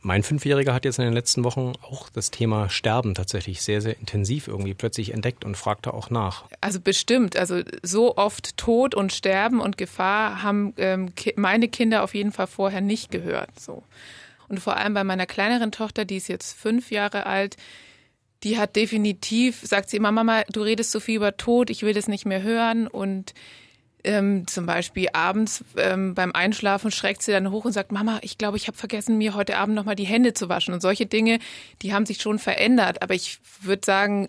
Mein 0.00 0.22
Fünfjähriger 0.22 0.72
hat 0.72 0.86
jetzt 0.86 0.98
in 0.98 1.04
den 1.04 1.12
letzten 1.12 1.44
Wochen 1.44 1.74
auch 1.82 2.08
das 2.08 2.30
Thema 2.30 2.70
Sterben 2.70 3.14
tatsächlich 3.14 3.60
sehr, 3.60 3.82
sehr 3.82 3.98
intensiv 3.98 4.48
irgendwie 4.48 4.72
plötzlich 4.72 5.12
entdeckt 5.12 5.44
und 5.44 5.58
fragte 5.58 5.92
auch 5.92 6.08
nach. 6.08 6.44
Also 6.62 6.80
bestimmt. 6.80 7.36
Also 7.36 7.60
so 7.82 8.16
oft 8.16 8.56
Tod 8.56 8.94
und 8.94 9.12
Sterben 9.12 9.60
und 9.60 9.76
Gefahr 9.76 10.42
haben 10.42 10.72
ähm, 10.78 11.12
meine 11.36 11.68
Kinder 11.68 12.02
auf 12.02 12.14
jeden 12.14 12.32
Fall 12.32 12.46
vorher 12.46 12.80
nicht 12.80 13.10
gehört. 13.10 13.60
So. 13.60 13.82
Und 14.48 14.60
vor 14.60 14.76
allem 14.78 14.94
bei 14.94 15.04
meiner 15.04 15.26
kleineren 15.26 15.70
Tochter, 15.70 16.06
die 16.06 16.16
ist 16.16 16.28
jetzt 16.28 16.58
fünf 16.58 16.90
Jahre 16.90 17.26
alt, 17.26 17.56
die 18.42 18.58
hat 18.58 18.76
definitiv, 18.76 19.60
sagt 19.62 19.90
sie 19.90 19.98
immer, 19.98 20.12
Mama, 20.12 20.44
du 20.50 20.62
redest 20.62 20.92
so 20.92 21.00
viel 21.00 21.16
über 21.16 21.36
Tod, 21.36 21.68
ich 21.68 21.82
will 21.82 21.94
das 21.94 22.08
nicht 22.08 22.24
mehr 22.24 22.42
hören. 22.42 22.86
Und 22.86 23.34
ähm, 24.04 24.46
zum 24.46 24.66
Beispiel 24.66 25.08
abends 25.12 25.64
ähm, 25.76 26.14
beim 26.14 26.32
Einschlafen 26.32 26.90
schreckt 26.90 27.22
sie 27.22 27.32
dann 27.32 27.50
hoch 27.50 27.64
und 27.64 27.72
sagt, 27.72 27.90
Mama, 27.90 28.18
ich 28.22 28.38
glaube, 28.38 28.56
ich 28.56 28.66
habe 28.66 28.76
vergessen, 28.76 29.18
mir 29.18 29.34
heute 29.34 29.56
Abend 29.56 29.74
nochmal 29.74 29.96
die 29.96 30.04
Hände 30.04 30.34
zu 30.34 30.48
waschen. 30.48 30.74
Und 30.74 30.80
solche 30.80 31.06
Dinge, 31.06 31.38
die 31.82 31.92
haben 31.92 32.06
sich 32.06 32.20
schon 32.20 32.38
verändert. 32.38 33.02
Aber 33.02 33.14
ich 33.14 33.40
würde 33.60 33.84
sagen, 33.84 34.28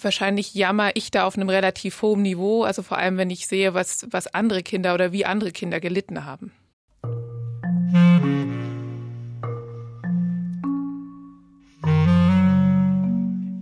wahrscheinlich 0.00 0.54
jammer 0.54 0.90
ich 0.94 1.10
da 1.10 1.24
auf 1.24 1.36
einem 1.36 1.48
relativ 1.48 2.02
hohen 2.02 2.22
Niveau. 2.22 2.64
Also 2.64 2.82
vor 2.82 2.98
allem, 2.98 3.16
wenn 3.16 3.30
ich 3.30 3.46
sehe, 3.46 3.74
was, 3.74 4.06
was 4.10 4.26
andere 4.28 4.62
Kinder 4.62 4.94
oder 4.94 5.12
wie 5.12 5.24
andere 5.24 5.52
Kinder 5.52 5.80
gelitten 5.80 6.24
haben. 6.24 6.52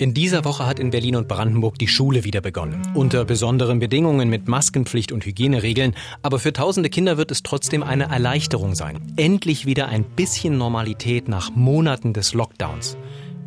In 0.03 0.15
dieser 0.15 0.45
Woche 0.45 0.67
hat 0.67 0.81
in 0.81 0.91
Berlin 0.91 1.15
und 1.15 1.29
Brandenburg 1.29 1.79
die 1.79 1.87
Schule 1.87 2.25
wieder 2.25 2.41
begonnen. 2.41 2.83
Unter 2.93 3.25
besonderen 3.25 3.79
Bedingungen 3.79 4.29
mit 4.29 4.49
Maskenpflicht 4.49 5.13
und 5.13 5.25
Hygieneregeln. 5.25 5.95
Aber 6.23 6.41
für 6.41 6.53
tausende 6.53 6.91
Kinder 6.91 7.19
wird 7.19 7.31
es 7.31 7.45
trotzdem 7.45 7.85
eine 7.85 8.11
Erleichterung 8.11 8.75
sein. 8.75 8.99
Endlich 9.15 9.65
wieder 9.65 9.87
ein 9.87 10.03
bisschen 10.03 10.59
Normalität 10.59 11.29
nach 11.29 11.55
Monaten 11.55 12.15
des 12.15 12.35
Lockdowns. 12.35 12.97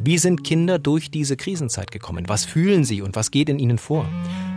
Wie 0.08 0.20
sind 0.20 0.44
Kinder 0.44 0.78
durch 0.78 1.10
diese 1.10 1.36
Krisenzeit 1.36 1.90
gekommen? 1.90 2.26
Was 2.28 2.46
fühlen 2.46 2.84
sie 2.84 3.02
und 3.02 3.16
was 3.16 3.32
geht 3.32 3.50
in 3.50 3.58
ihnen 3.58 3.80
vor? 3.80 4.08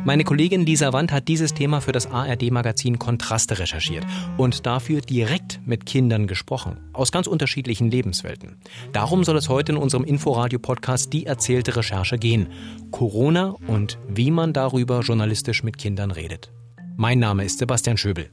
Meine 0.05 0.23
Kollegin 0.23 0.67
Lisa 0.67 0.93
Wand 0.93 1.11
hat 1.11 1.27
dieses 1.27 1.55
Thema 1.55 1.81
für 1.81 1.93
das 1.93 2.07
ARD-Magazin 2.07 2.99
Kontraste 2.99 3.59
recherchiert 3.59 4.05
und 4.37 4.67
dafür 4.67 5.01
direkt 5.01 5.59
mit 5.65 5.87
Kindern 5.87 6.27
gesprochen, 6.27 6.77
aus 6.93 7.13
ganz 7.13 7.27
unterschiedlichen 7.27 7.91
Lebenswelten. 7.91 8.59
Darum 8.93 9.25
soll 9.25 9.39
es 9.39 9.49
heute 9.49 9.73
in 9.73 9.79
unserem 9.79 10.05
Inforadio-Podcast 10.05 11.15
Die 11.15 11.25
erzählte 11.25 11.77
Recherche 11.77 12.19
gehen. 12.19 12.49
Corona 12.91 13.55
und 13.69 13.99
wie 14.07 14.31
man 14.31 14.53
darüber 14.53 15.01
journalistisch 15.01 15.62
mit 15.62 15.79
Kindern 15.79 16.11
redet. 16.11 16.53
Mein 16.99 17.21
Name 17.21 17.47
ist 17.47 17.59
Sebastian 17.59 17.97
Schöbel. 17.97 18.29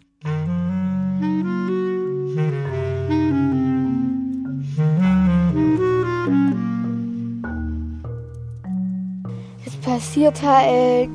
Passiert 10.06 10.40
halt 10.44 11.10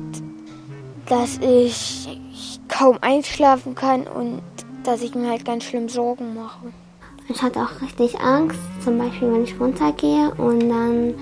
dass 1.07 1.39
ich 1.41 2.07
kaum 2.67 2.97
einschlafen 3.01 3.73
kann 3.73 4.03
und 4.03 4.41
dass 4.83 5.01
ich 5.01 5.15
mir 5.15 5.29
halt 5.29 5.45
ganz 5.45 5.63
schlimm 5.63 5.89
Sorgen 5.89 6.35
mache. 6.35 6.67
Ich 7.29 7.41
hatte 7.41 7.59
auch 7.59 7.81
richtig 7.81 8.19
Angst, 8.19 8.59
zum 8.83 8.97
Beispiel 8.97 9.31
wenn 9.31 9.43
ich 9.43 9.59
runtergehe 9.59 10.33
und 10.37 10.69
dann 10.69 11.13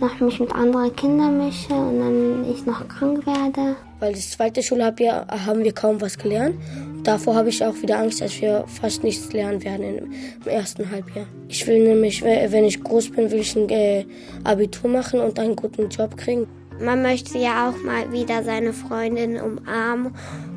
noch 0.00 0.18
mich 0.20 0.40
mit 0.40 0.52
anderen 0.52 0.94
Kindern 0.96 1.38
mische 1.38 1.72
und 1.72 2.00
dann 2.00 2.44
ich 2.50 2.66
noch 2.66 2.86
krank 2.88 3.24
werde. 3.24 3.76
Weil 4.00 4.12
das 4.12 4.32
zweite 4.32 4.62
Schulhalbjahr 4.62 5.26
haben 5.46 5.62
wir 5.62 5.72
kaum 5.72 6.00
was 6.00 6.18
gelernt. 6.18 6.56
Davor 7.04 7.34
habe 7.34 7.48
ich 7.50 7.64
auch 7.64 7.74
wieder 7.82 7.98
Angst, 7.98 8.20
dass 8.20 8.40
wir 8.40 8.64
fast 8.66 9.04
nichts 9.04 9.32
lernen 9.32 9.62
werden 9.64 10.12
im 10.44 10.48
ersten 10.48 10.90
Halbjahr. 10.90 11.26
Ich 11.48 11.66
will 11.66 11.82
nämlich, 11.84 12.22
wenn 12.22 12.64
ich 12.64 12.82
groß 12.82 13.10
bin, 13.10 13.30
will 13.30 13.40
ich 13.40 13.56
ein 13.56 13.68
äh, 13.68 14.04
Abitur 14.44 14.90
machen 14.90 15.20
und 15.20 15.38
einen 15.38 15.56
guten 15.56 15.88
Job 15.88 16.16
kriegen. 16.16 16.46
Man 16.80 17.02
möchte 17.02 17.38
ja 17.38 17.68
auch 17.68 17.82
mal 17.84 18.10
wieder 18.12 18.42
seine 18.42 18.72
Freundin 18.72 19.40
umarmen 19.40 20.14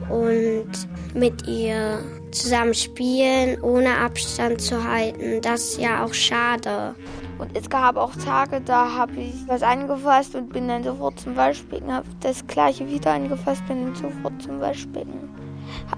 und 0.10 0.70
mit 1.14 1.48
ihr 1.48 2.00
zusammen 2.32 2.74
spielen, 2.74 3.62
ohne 3.62 3.98
Abstand 3.98 4.62
zu 4.62 4.84
halten. 4.84 5.42
Das 5.42 5.62
ist 5.62 5.80
ja 5.80 6.04
auch 6.04 6.14
schade. 6.14 6.96
Und 7.38 7.58
es 7.58 7.70
gab 7.70 7.98
auch 7.98 8.16
Tage, 8.16 8.62
da 8.62 8.94
habe 8.94 9.14
ich 9.18 9.48
was 9.48 9.62
angefasst 9.62 10.36
und 10.36 10.54
bin 10.54 10.68
dann 10.68 10.84
sofort 10.84 11.20
zum 11.20 11.36
Waschbecken, 11.36 11.92
habe 11.92 12.08
das 12.22 12.46
gleiche 12.48 12.88
wieder 12.88 13.12
angefasst, 13.12 13.66
bin 13.68 13.86
dann 13.86 13.96
sofort 13.96 14.42
zum 14.42 14.60
Waschbecken. 14.60 15.30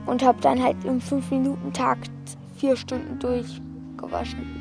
Und 0.06 0.24
habe 0.24 0.40
dann 0.42 0.62
halt 0.64 0.78
im 0.84 1.00
5-Minuten-Takt 1.00 2.10
vier 2.58 2.76
Stunden 2.76 3.20
durchgewaschen. 3.20 4.57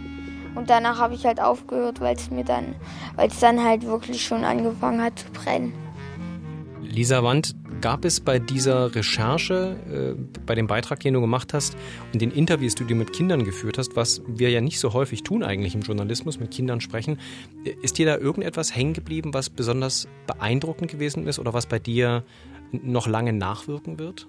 Und 0.57 0.71
danach 0.71 0.99
habe 0.99 1.15
ich 1.15 1.25
halt 1.25 1.41
aufgehört, 1.41 2.01
weil 2.01 2.17
es 2.17 2.31
mir 2.31 2.45
dann, 2.45 2.75
weil 3.15 3.29
es 3.29 3.39
dann 3.39 3.63
halt 3.63 3.85
wirklich 3.85 4.25
schon 4.25 4.43
angefangen 4.43 5.03
hat 5.03 5.19
zu 5.19 5.27
brennen. 5.31 5.73
Lisa 6.83 7.23
Wand, 7.23 7.55
gab 7.81 8.05
es 8.05 8.21
bei 8.21 8.39
dieser 8.39 8.95
Recherche, 8.95 9.77
äh, 9.93 10.41
bei 10.47 10.55
dem 10.55 10.67
Beitrag, 10.67 11.01
den 11.01 11.15
du 11.15 11.21
gemacht 11.21 11.53
hast 11.53 11.77
und 12.13 12.23
den 12.23 12.31
Interviews, 12.31 12.75
die 12.75 12.85
du 12.85 12.95
mit 12.95 13.13
Kindern 13.13 13.45
geführt 13.45 13.77
hast, 13.77 13.97
was 13.97 14.23
wir 14.27 14.51
ja 14.51 14.63
nicht 14.63 14.81
so 14.81 14.95
häufig 14.95 15.23
tun 15.23 15.43
eigentlich 15.43 15.75
im 15.75 15.83
Journalismus, 15.83 16.41
mit 16.41 16.51
Kindern 16.51 16.81
sprechen, 16.81 17.19
ist 17.83 17.99
dir 17.99 18.07
da 18.07 18.17
irgendetwas 18.17 18.75
hängen 18.75 18.95
geblieben, 18.95 19.35
was 19.35 19.51
besonders 19.51 20.09
beeindruckend 20.27 20.91
gewesen 20.91 21.27
ist 21.27 21.39
oder 21.39 21.53
was 21.53 21.67
bei 21.67 21.79
dir 21.79 22.25
noch 22.73 23.07
lange 23.07 23.33
nachwirken 23.33 23.99
wird? 23.99 24.27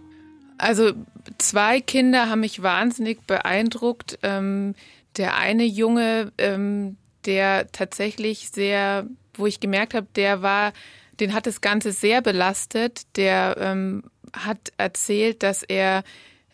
Also 0.57 0.91
zwei 1.37 1.79
Kinder 1.79 2.29
haben 2.29 2.41
mich 2.41 2.63
wahnsinnig 2.63 3.21
beeindruckt. 3.27 4.19
Ähm, 4.23 4.73
der 5.17 5.35
eine 5.37 5.65
Junge, 5.65 6.31
ähm, 6.37 6.97
der 7.25 7.71
tatsächlich 7.71 8.49
sehr, 8.49 9.07
wo 9.33 9.45
ich 9.45 9.59
gemerkt 9.59 9.93
habe, 9.93 10.07
der 10.15 10.41
war, 10.41 10.73
den 11.19 11.33
hat 11.33 11.45
das 11.47 11.61
Ganze 11.61 11.91
sehr 11.91 12.21
belastet. 12.21 13.01
Der 13.17 13.57
ähm, 13.59 14.03
hat 14.33 14.71
erzählt, 14.77 15.43
dass 15.43 15.63
er 15.63 16.03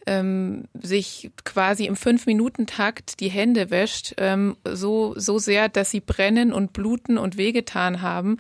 ähm, 0.06 0.66
sich 0.74 1.32
quasi 1.46 1.86
im 1.86 1.96
Fünf-Minuten-Takt 1.96 3.20
die 3.20 3.30
Hände 3.30 3.70
wäscht, 3.70 4.14
ähm, 4.18 4.58
so, 4.66 5.14
so 5.18 5.40
sehr, 5.40 5.70
dass 5.70 5.92
sie 5.92 6.02
brennen 6.02 6.52
und 6.52 6.74
bluten 6.74 7.18
und 7.18 7.38
wehgetan 7.38 8.02
haben. 8.02 8.38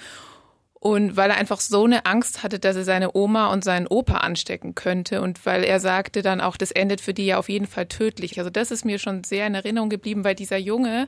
Und 0.83 1.15
weil 1.15 1.29
er 1.29 1.37
einfach 1.37 1.61
so 1.61 1.85
eine 1.85 2.05
Angst 2.05 2.43
hatte, 2.43 2.59
dass 2.59 2.75
er 2.75 2.83
seine 2.83 3.15
Oma 3.15 3.53
und 3.53 3.63
seinen 3.63 3.87
Opa 3.87 4.17
anstecken 4.17 4.75
könnte. 4.75 5.21
Und 5.21 5.45
weil 5.45 5.63
er 5.63 5.79
sagte 5.79 6.21
dann 6.21 6.41
auch, 6.41 6.57
das 6.57 6.71
endet 6.71 6.99
für 6.99 7.13
die 7.13 7.25
ja 7.25 7.37
auf 7.37 7.47
jeden 7.47 7.67
Fall 7.67 7.85
tödlich. 7.85 8.37
Also 8.37 8.49
das 8.49 8.69
ist 8.69 8.83
mir 8.83 8.99
schon 8.99 9.23
sehr 9.23 9.47
in 9.47 9.55
Erinnerung 9.55 9.87
geblieben, 9.87 10.25
weil 10.25 10.35
dieser 10.35 10.57
Junge 10.57 11.07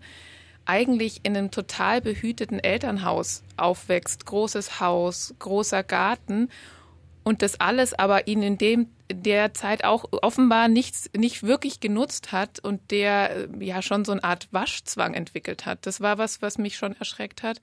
eigentlich 0.63 1.19
in 1.23 1.35
einem 1.35 1.51
total 1.51 1.99
behüteten 1.99 2.63
Elternhaus 2.63 3.43
aufwächst. 3.57 4.25
Großes 4.25 4.79
Haus, 4.79 5.35
großer 5.39 5.83
Garten. 5.83 6.47
Und 7.25 7.41
das 7.41 7.59
alles 7.59 7.93
aber 7.93 8.29
ihn 8.29 8.43
in 8.43 8.57
dem 8.57 8.87
der 9.11 9.53
Zeit 9.53 9.83
auch 9.83 10.05
offenbar 10.21 10.69
nichts, 10.69 11.09
nicht 11.13 11.43
wirklich 11.43 11.81
genutzt 11.81 12.31
hat 12.31 12.59
und 12.59 12.91
der 12.91 13.49
ja 13.59 13.81
schon 13.81 14.05
so 14.05 14.13
eine 14.13 14.23
Art 14.23 14.47
Waschzwang 14.51 15.15
entwickelt 15.15 15.65
hat. 15.65 15.85
Das 15.85 15.99
war 15.99 16.17
was, 16.17 16.41
was 16.41 16.57
mich 16.57 16.77
schon 16.77 16.95
erschreckt 16.95 17.43
hat. 17.43 17.59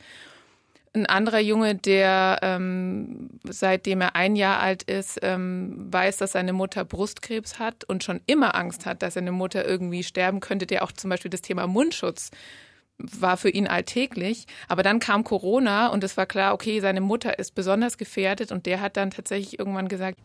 Ein 0.95 1.07
anderer 1.07 1.39
Junge, 1.39 1.75
der 1.75 2.39
ähm, 2.43 3.31
seitdem 3.45 4.03
er 4.03 4.15
ein 4.15 4.37
Jahr 4.37 4.61
alt 4.61 4.83
ist, 4.83 5.19
ähm, 5.23 5.87
weiß, 5.91 6.19
dass 6.19 6.33
seine 6.33 6.53
Mutter 6.53 6.85
Brustkrebs 6.85 7.59
hat 7.59 7.85
und 7.85 8.05
schon 8.05 8.21
immer 8.27 8.55
Angst 8.55 8.85
hat, 8.85 9.03
dass 9.03 9.15
seine 9.15 9.33
Mutter 9.33 9.67
irgendwie 9.67 10.03
sterben 10.03 10.41
könnte, 10.41 10.67
der 10.67 10.85
auch 10.85 10.93
zum 10.93 11.09
Beispiel 11.09 11.31
das 11.31 11.41
Thema 11.41 11.67
Mundschutz 11.67 12.31
war 12.99 13.39
für 13.39 13.49
ihn 13.49 13.67
alltäglich. 13.67 14.47
Aber 14.69 14.83
dann 14.83 15.01
kam 15.01 15.25
Corona 15.25 15.89
und 15.89 16.05
es 16.05 16.17
war 16.17 16.27
klar, 16.27 16.53
okay, 16.53 16.81
seine 16.81 17.01
Mutter 17.01 17.39
ist 17.39 17.55
besonders 17.55 17.97
gefährdet 17.97 18.53
und 18.53 18.67
der 18.67 18.81
hat 18.81 18.99
dann 18.99 19.11
tatsächlich 19.11 19.59
irgendwann 19.59 19.89
gesagt, 19.89 20.19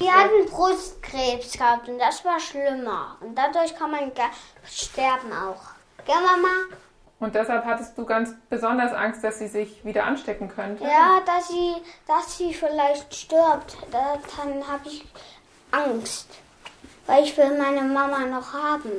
die 0.00 0.10
hatten 0.10 0.46
Brustkrebs 0.50 1.52
gehabt 1.52 1.88
und 1.88 1.98
das 1.98 2.24
war 2.24 2.40
schlimmer. 2.40 3.16
Und 3.20 3.36
dadurch 3.36 3.76
kann 3.76 3.90
man 3.90 4.10
sterben 4.64 5.32
auch. 5.32 5.62
Gell, 6.06 6.16
Mama? 6.16 6.76
Und 7.22 7.36
deshalb 7.36 7.64
hattest 7.64 7.96
du 7.96 8.04
ganz 8.04 8.34
besonders 8.50 8.92
Angst, 8.92 9.22
dass 9.22 9.38
sie 9.38 9.46
sich 9.46 9.84
wieder 9.84 10.02
anstecken 10.02 10.48
könnte? 10.48 10.82
Ja, 10.82 11.22
dass 11.24 11.46
sie, 11.46 11.74
dass 12.08 12.36
sie 12.36 12.52
vielleicht 12.52 13.14
stirbt. 13.14 13.76
Dann 13.92 14.66
habe 14.66 14.88
ich 14.88 15.04
Angst, 15.70 16.26
weil 17.06 17.22
ich 17.22 17.36
will 17.36 17.56
meine 17.56 17.82
Mama 17.82 18.26
noch 18.26 18.52
haben. 18.52 18.90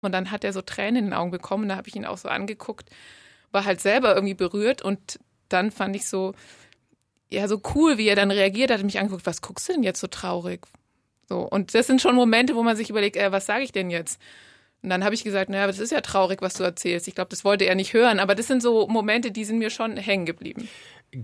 Und 0.00 0.12
dann 0.12 0.30
hat 0.30 0.42
er 0.42 0.54
so 0.54 0.62
Tränen 0.62 0.96
in 0.96 1.04
den 1.08 1.12
Augen 1.12 1.30
bekommen. 1.30 1.68
Da 1.68 1.76
habe 1.76 1.86
ich 1.86 1.94
ihn 1.94 2.06
auch 2.06 2.16
so 2.16 2.30
angeguckt, 2.30 2.88
war 3.52 3.66
halt 3.66 3.82
selber 3.82 4.14
irgendwie 4.14 4.32
berührt. 4.32 4.80
Und 4.80 5.20
dann 5.50 5.70
fand 5.70 5.94
ich 5.94 6.08
so, 6.08 6.32
ja, 7.28 7.46
so 7.46 7.60
cool, 7.74 7.98
wie 7.98 8.08
er 8.08 8.16
dann 8.16 8.30
reagiert 8.30 8.70
hat, 8.70 8.82
mich 8.84 8.98
angeguckt, 8.98 9.26
was 9.26 9.42
guckst 9.42 9.68
du 9.68 9.74
denn 9.74 9.82
jetzt 9.82 10.00
so 10.00 10.06
traurig? 10.06 10.66
So. 11.28 11.40
Und 11.40 11.74
das 11.74 11.86
sind 11.86 12.00
schon 12.00 12.14
Momente, 12.14 12.56
wo 12.56 12.62
man 12.62 12.76
sich 12.76 12.88
überlegt, 12.88 13.18
äh, 13.18 13.32
was 13.32 13.44
sage 13.44 13.64
ich 13.64 13.72
denn 13.72 13.90
jetzt? 13.90 14.18
Und 14.82 14.88
dann 14.88 15.04
habe 15.04 15.14
ich 15.14 15.24
gesagt, 15.24 15.50
naja, 15.50 15.66
das 15.66 15.78
ist 15.78 15.92
ja 15.92 16.00
traurig, 16.00 16.40
was 16.40 16.54
du 16.54 16.64
erzählst. 16.64 17.06
Ich 17.06 17.14
glaube, 17.14 17.28
das 17.28 17.44
wollte 17.44 17.66
er 17.66 17.74
nicht 17.74 17.92
hören, 17.92 18.18
aber 18.18 18.34
das 18.34 18.46
sind 18.46 18.62
so 18.62 18.86
Momente, 18.88 19.30
die 19.30 19.44
sind 19.44 19.58
mir 19.58 19.70
schon 19.70 19.96
hängen 19.96 20.24
geblieben. 20.24 20.68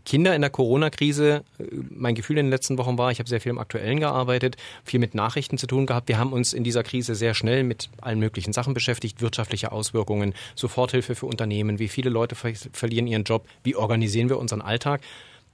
Kinder 0.04 0.34
in 0.34 0.40
der 0.40 0.50
Corona-Krise, 0.50 1.44
äh, 1.58 1.64
mein 1.90 2.14
Gefühl 2.14 2.38
in 2.38 2.46
den 2.46 2.50
letzten 2.50 2.76
Wochen 2.76 2.98
war, 2.98 3.10
ich 3.12 3.18
habe 3.18 3.28
sehr 3.28 3.40
viel 3.40 3.50
im 3.50 3.58
Aktuellen 3.58 4.00
gearbeitet, 4.00 4.56
viel 4.84 4.98
mit 4.98 5.14
Nachrichten 5.14 5.58
zu 5.58 5.66
tun 5.66 5.86
gehabt. 5.86 6.08
Wir 6.08 6.18
haben 6.18 6.32
uns 6.32 6.52
in 6.52 6.64
dieser 6.64 6.82
Krise 6.82 7.14
sehr 7.14 7.34
schnell 7.34 7.62
mit 7.62 7.88
allen 8.00 8.18
möglichen 8.18 8.52
Sachen 8.52 8.74
beschäftigt, 8.74 9.20
wirtschaftliche 9.20 9.72
Auswirkungen, 9.72 10.34
Soforthilfe 10.56 11.14
für 11.14 11.26
Unternehmen, 11.26 11.78
wie 11.78 11.88
viele 11.88 12.10
Leute 12.10 12.34
ver 12.34 12.52
verlieren 12.72 13.06
ihren 13.06 13.24
Job, 13.24 13.46
wie 13.62 13.76
organisieren 13.76 14.28
wir 14.28 14.38
unseren 14.38 14.60
Alltag. 14.60 15.02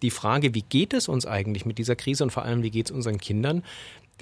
Die 0.00 0.10
Frage, 0.10 0.54
wie 0.54 0.62
geht 0.62 0.94
es 0.94 1.08
uns 1.08 1.26
eigentlich 1.26 1.66
mit 1.66 1.78
dieser 1.78 1.94
Krise 1.94 2.24
und 2.24 2.30
vor 2.30 2.44
allem, 2.44 2.62
wie 2.62 2.70
geht 2.70 2.86
es 2.86 2.90
unseren 2.90 3.18
Kindern, 3.18 3.62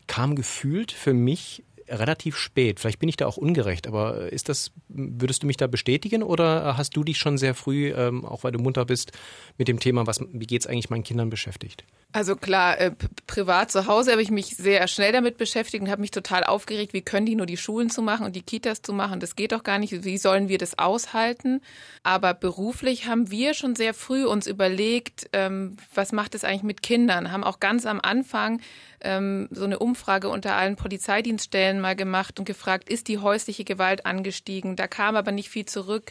kam 0.06 0.34
gefühlt 0.34 0.90
für 0.92 1.14
mich 1.14 1.62
relativ 1.90 2.36
spät. 2.36 2.80
Vielleicht 2.80 2.98
bin 2.98 3.08
ich 3.08 3.16
da 3.16 3.26
auch 3.26 3.36
ungerecht, 3.36 3.86
aber 3.86 4.32
ist 4.32 4.48
das, 4.48 4.72
würdest 4.88 5.42
du 5.42 5.46
mich 5.46 5.56
da 5.56 5.66
bestätigen 5.66 6.22
oder 6.22 6.76
hast 6.76 6.96
du 6.96 7.04
dich 7.04 7.18
schon 7.18 7.38
sehr 7.38 7.54
früh, 7.54 7.92
ähm, 7.92 8.24
auch 8.24 8.44
weil 8.44 8.52
du 8.52 8.58
munter 8.58 8.84
bist, 8.84 9.12
mit 9.58 9.68
dem 9.68 9.80
Thema, 9.80 10.06
was, 10.06 10.20
wie 10.32 10.46
geht 10.46 10.62
es 10.62 10.66
eigentlich 10.66 10.90
meinen 10.90 11.02
Kindern 11.02 11.30
beschäftigt? 11.30 11.84
Also 12.12 12.34
klar, 12.34 12.78
äh, 12.80 12.92
privat 13.26 13.70
zu 13.70 13.86
Hause 13.86 14.12
habe 14.12 14.22
ich 14.22 14.30
mich 14.30 14.56
sehr 14.56 14.88
schnell 14.88 15.12
damit 15.12 15.36
beschäftigt 15.36 15.82
und 15.82 15.90
habe 15.90 16.00
mich 16.00 16.10
total 16.10 16.42
aufgeregt, 16.44 16.92
wie 16.92 17.02
können 17.02 17.26
die 17.26 17.36
nur 17.36 17.46
die 17.46 17.56
Schulen 17.56 17.88
zu 17.88 18.02
machen 18.02 18.26
und 18.26 18.34
die 18.34 18.42
Kitas 18.42 18.82
zu 18.82 18.92
machen? 18.92 19.20
Das 19.20 19.36
geht 19.36 19.52
doch 19.52 19.62
gar 19.62 19.78
nicht. 19.78 20.04
Wie 20.04 20.18
sollen 20.18 20.48
wir 20.48 20.58
das 20.58 20.78
aushalten? 20.78 21.60
Aber 22.02 22.34
beruflich 22.34 23.06
haben 23.06 23.30
wir 23.30 23.54
schon 23.54 23.76
sehr 23.76 23.94
früh 23.94 24.26
uns 24.26 24.46
überlegt, 24.46 25.28
ähm, 25.32 25.76
was 25.94 26.12
macht 26.12 26.34
es 26.34 26.42
eigentlich 26.42 26.64
mit 26.64 26.82
Kindern? 26.82 27.30
Haben 27.30 27.44
auch 27.44 27.60
ganz 27.60 27.86
am 27.86 28.00
Anfang 28.00 28.60
ähm, 29.02 29.48
so 29.50 29.64
eine 29.64 29.78
Umfrage 29.78 30.28
unter 30.28 30.54
allen 30.56 30.76
Polizeidienststellen 30.76 31.79
mal 31.80 31.96
gemacht 31.96 32.38
und 32.38 32.44
gefragt, 32.44 32.88
ist 32.88 33.08
die 33.08 33.18
häusliche 33.18 33.64
Gewalt 33.64 34.06
angestiegen? 34.06 34.76
Da 34.76 34.86
kam 34.86 35.16
aber 35.16 35.32
nicht 35.32 35.50
viel 35.50 35.66
zurück. 35.66 36.10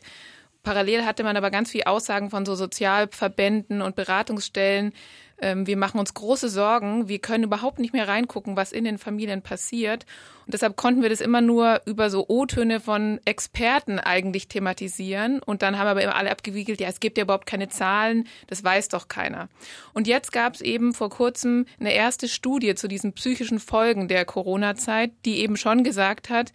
Parallel 0.63 1.05
hatte 1.05 1.23
man 1.23 1.37
aber 1.37 1.51
ganz 1.51 1.71
viel 1.71 1.83
Aussagen 1.83 2.29
von 2.29 2.45
so 2.45 2.55
Sozialverbänden 2.55 3.81
und 3.81 3.95
Beratungsstellen. 3.95 4.93
Ähm, 5.41 5.67
wir 5.67 5.77
machen 5.77 5.99
uns 5.99 6.13
große 6.13 6.49
Sorgen. 6.49 7.07
Wir 7.07 7.19
können 7.19 7.43
überhaupt 7.43 7.79
nicht 7.79 7.93
mehr 7.93 8.07
reingucken, 8.07 8.55
was 8.55 8.71
in 8.71 8.83
den 8.83 8.97
Familien 8.97 9.41
passiert. 9.41 10.05
Und 10.45 10.53
deshalb 10.53 10.75
konnten 10.75 11.01
wir 11.01 11.09
das 11.09 11.21
immer 11.21 11.41
nur 11.41 11.81
über 11.85 12.09
so 12.09 12.25
O-Töne 12.27 12.79
von 12.79 13.19
Experten 13.25 13.99
eigentlich 13.99 14.47
thematisieren. 14.47 15.41
Und 15.41 15.61
dann 15.61 15.77
haben 15.77 15.87
aber 15.87 16.01
immer 16.01 16.15
alle 16.15 16.31
abgewiegelt, 16.31 16.81
ja, 16.81 16.89
es 16.89 16.99
gibt 16.99 17.17
ja 17.17 17.23
überhaupt 17.23 17.45
keine 17.45 17.69
Zahlen, 17.69 18.27
das 18.47 18.63
weiß 18.63 18.89
doch 18.89 19.07
keiner. 19.07 19.49
Und 19.93 20.07
jetzt 20.07 20.31
gab 20.31 20.55
es 20.55 20.61
eben 20.61 20.93
vor 20.93 21.09
kurzem 21.09 21.65
eine 21.79 21.93
erste 21.93 22.27
Studie 22.27 22.75
zu 22.75 22.87
diesen 22.87 23.13
psychischen 23.13 23.59
Folgen 23.59 24.07
der 24.07 24.25
Corona-Zeit, 24.25 25.11
die 25.25 25.39
eben 25.39 25.55
schon 25.55 25.83
gesagt 25.83 26.29
hat, 26.29 26.51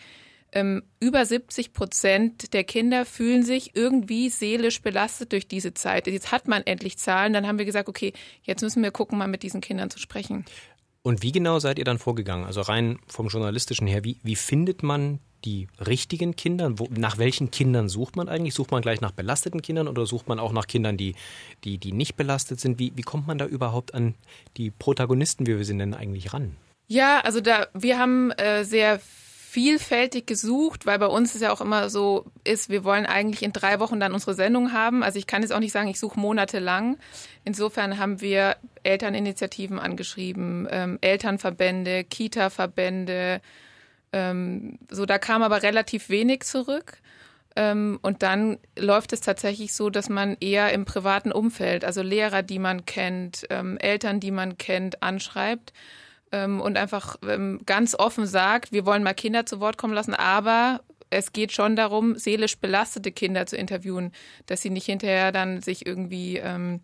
ähm, 0.54 0.82
über 1.00 1.26
70 1.26 1.72
Prozent 1.72 2.52
der 2.54 2.64
Kinder 2.64 3.04
fühlen 3.04 3.42
sich 3.42 3.74
irgendwie 3.74 4.28
seelisch 4.30 4.80
belastet 4.80 5.32
durch 5.32 5.46
diese 5.46 5.74
Zeit. 5.74 6.06
Jetzt 6.06 6.32
hat 6.32 6.48
man 6.48 6.62
endlich 6.62 6.96
Zahlen, 6.96 7.32
dann 7.32 7.46
haben 7.46 7.58
wir 7.58 7.64
gesagt, 7.64 7.88
okay, 7.88 8.12
jetzt 8.42 8.62
müssen 8.62 8.82
wir 8.82 8.90
gucken, 8.90 9.18
mal 9.18 9.28
mit 9.28 9.42
diesen 9.42 9.60
Kindern 9.60 9.90
zu 9.90 9.98
sprechen. 9.98 10.44
Und 11.02 11.22
wie 11.22 11.32
genau 11.32 11.58
seid 11.58 11.78
ihr 11.78 11.84
dann 11.84 11.98
vorgegangen? 11.98 12.46
Also 12.46 12.62
rein 12.62 12.98
vom 13.06 13.28
journalistischen 13.28 13.86
her, 13.86 14.04
wie, 14.04 14.16
wie 14.22 14.36
findet 14.36 14.82
man 14.82 15.18
die 15.44 15.68
richtigen 15.86 16.34
Kinder? 16.34 16.78
Wo, 16.78 16.88
nach 16.90 17.18
welchen 17.18 17.50
Kindern 17.50 17.90
sucht 17.90 18.16
man 18.16 18.30
eigentlich? 18.30 18.54
Sucht 18.54 18.70
man 18.70 18.80
gleich 18.80 19.02
nach 19.02 19.10
belasteten 19.10 19.60
Kindern 19.60 19.88
oder 19.88 20.06
sucht 20.06 20.28
man 20.28 20.38
auch 20.38 20.52
nach 20.52 20.66
Kindern, 20.66 20.96
die, 20.96 21.14
die, 21.64 21.76
die 21.76 21.92
nicht 21.92 22.16
belastet 22.16 22.60
sind? 22.60 22.78
Wie, 22.78 22.92
wie 22.96 23.02
kommt 23.02 23.26
man 23.26 23.36
da 23.36 23.44
überhaupt 23.44 23.92
an 23.92 24.14
die 24.56 24.70
Protagonisten, 24.70 25.46
wie 25.46 25.58
wir 25.58 25.64
sie 25.66 25.74
nennen, 25.74 25.92
eigentlich 25.92 26.32
ran? 26.32 26.56
Ja, 26.86 27.20
also 27.20 27.40
da 27.40 27.66
wir 27.74 27.98
haben 27.98 28.30
äh, 28.32 28.64
sehr 28.64 29.00
vielfältig 29.54 30.26
gesucht, 30.26 30.84
weil 30.84 30.98
bei 30.98 31.06
uns 31.06 31.36
es 31.36 31.40
ja 31.40 31.52
auch 31.52 31.60
immer 31.60 31.88
so 31.88 32.24
ist, 32.42 32.70
wir 32.70 32.82
wollen 32.82 33.06
eigentlich 33.06 33.44
in 33.44 33.52
drei 33.52 33.78
Wochen 33.78 34.00
dann 34.00 34.12
unsere 34.12 34.34
Sendung 34.34 34.72
haben. 34.72 35.04
Also 35.04 35.16
ich 35.16 35.28
kann 35.28 35.42
jetzt 35.42 35.52
auch 35.52 35.60
nicht 35.60 35.70
sagen, 35.70 35.86
ich 35.86 36.00
suche 36.00 36.18
monatelang. 36.18 36.98
Insofern 37.44 38.00
haben 38.00 38.20
wir 38.20 38.56
Elterninitiativen 38.82 39.78
angeschrieben, 39.78 40.66
ähm, 40.72 40.98
Elternverbände, 41.00 42.02
Kita-Verbände. 42.02 43.40
Ähm, 44.12 44.80
so, 44.90 45.06
da 45.06 45.18
kam 45.18 45.44
aber 45.44 45.62
relativ 45.62 46.08
wenig 46.08 46.42
zurück. 46.42 46.98
Ähm, 47.54 48.00
und 48.02 48.24
dann 48.24 48.58
läuft 48.76 49.12
es 49.12 49.20
tatsächlich 49.20 49.72
so, 49.72 49.88
dass 49.88 50.08
man 50.08 50.36
eher 50.40 50.72
im 50.72 50.84
privaten 50.84 51.30
Umfeld, 51.30 51.84
also 51.84 52.02
Lehrer, 52.02 52.42
die 52.42 52.58
man 52.58 52.86
kennt, 52.86 53.46
ähm, 53.50 53.78
Eltern, 53.78 54.18
die 54.18 54.32
man 54.32 54.58
kennt, 54.58 55.00
anschreibt 55.04 55.72
ähm, 56.34 56.60
und 56.60 56.76
einfach 56.76 57.16
ähm, 57.26 57.60
ganz 57.64 57.94
offen 57.94 58.26
sagt, 58.26 58.72
wir 58.72 58.84
wollen 58.84 59.04
mal 59.04 59.14
Kinder 59.14 59.46
zu 59.46 59.60
Wort 59.60 59.78
kommen 59.78 59.94
lassen, 59.94 60.14
aber 60.14 60.80
es 61.10 61.32
geht 61.32 61.52
schon 61.52 61.76
darum, 61.76 62.16
seelisch 62.16 62.58
belastete 62.58 63.12
Kinder 63.12 63.46
zu 63.46 63.56
interviewen, 63.56 64.10
dass 64.46 64.62
sie 64.62 64.70
nicht 64.70 64.86
hinterher 64.86 65.30
dann 65.30 65.62
sich 65.62 65.86
irgendwie 65.86 66.38
ähm, 66.38 66.80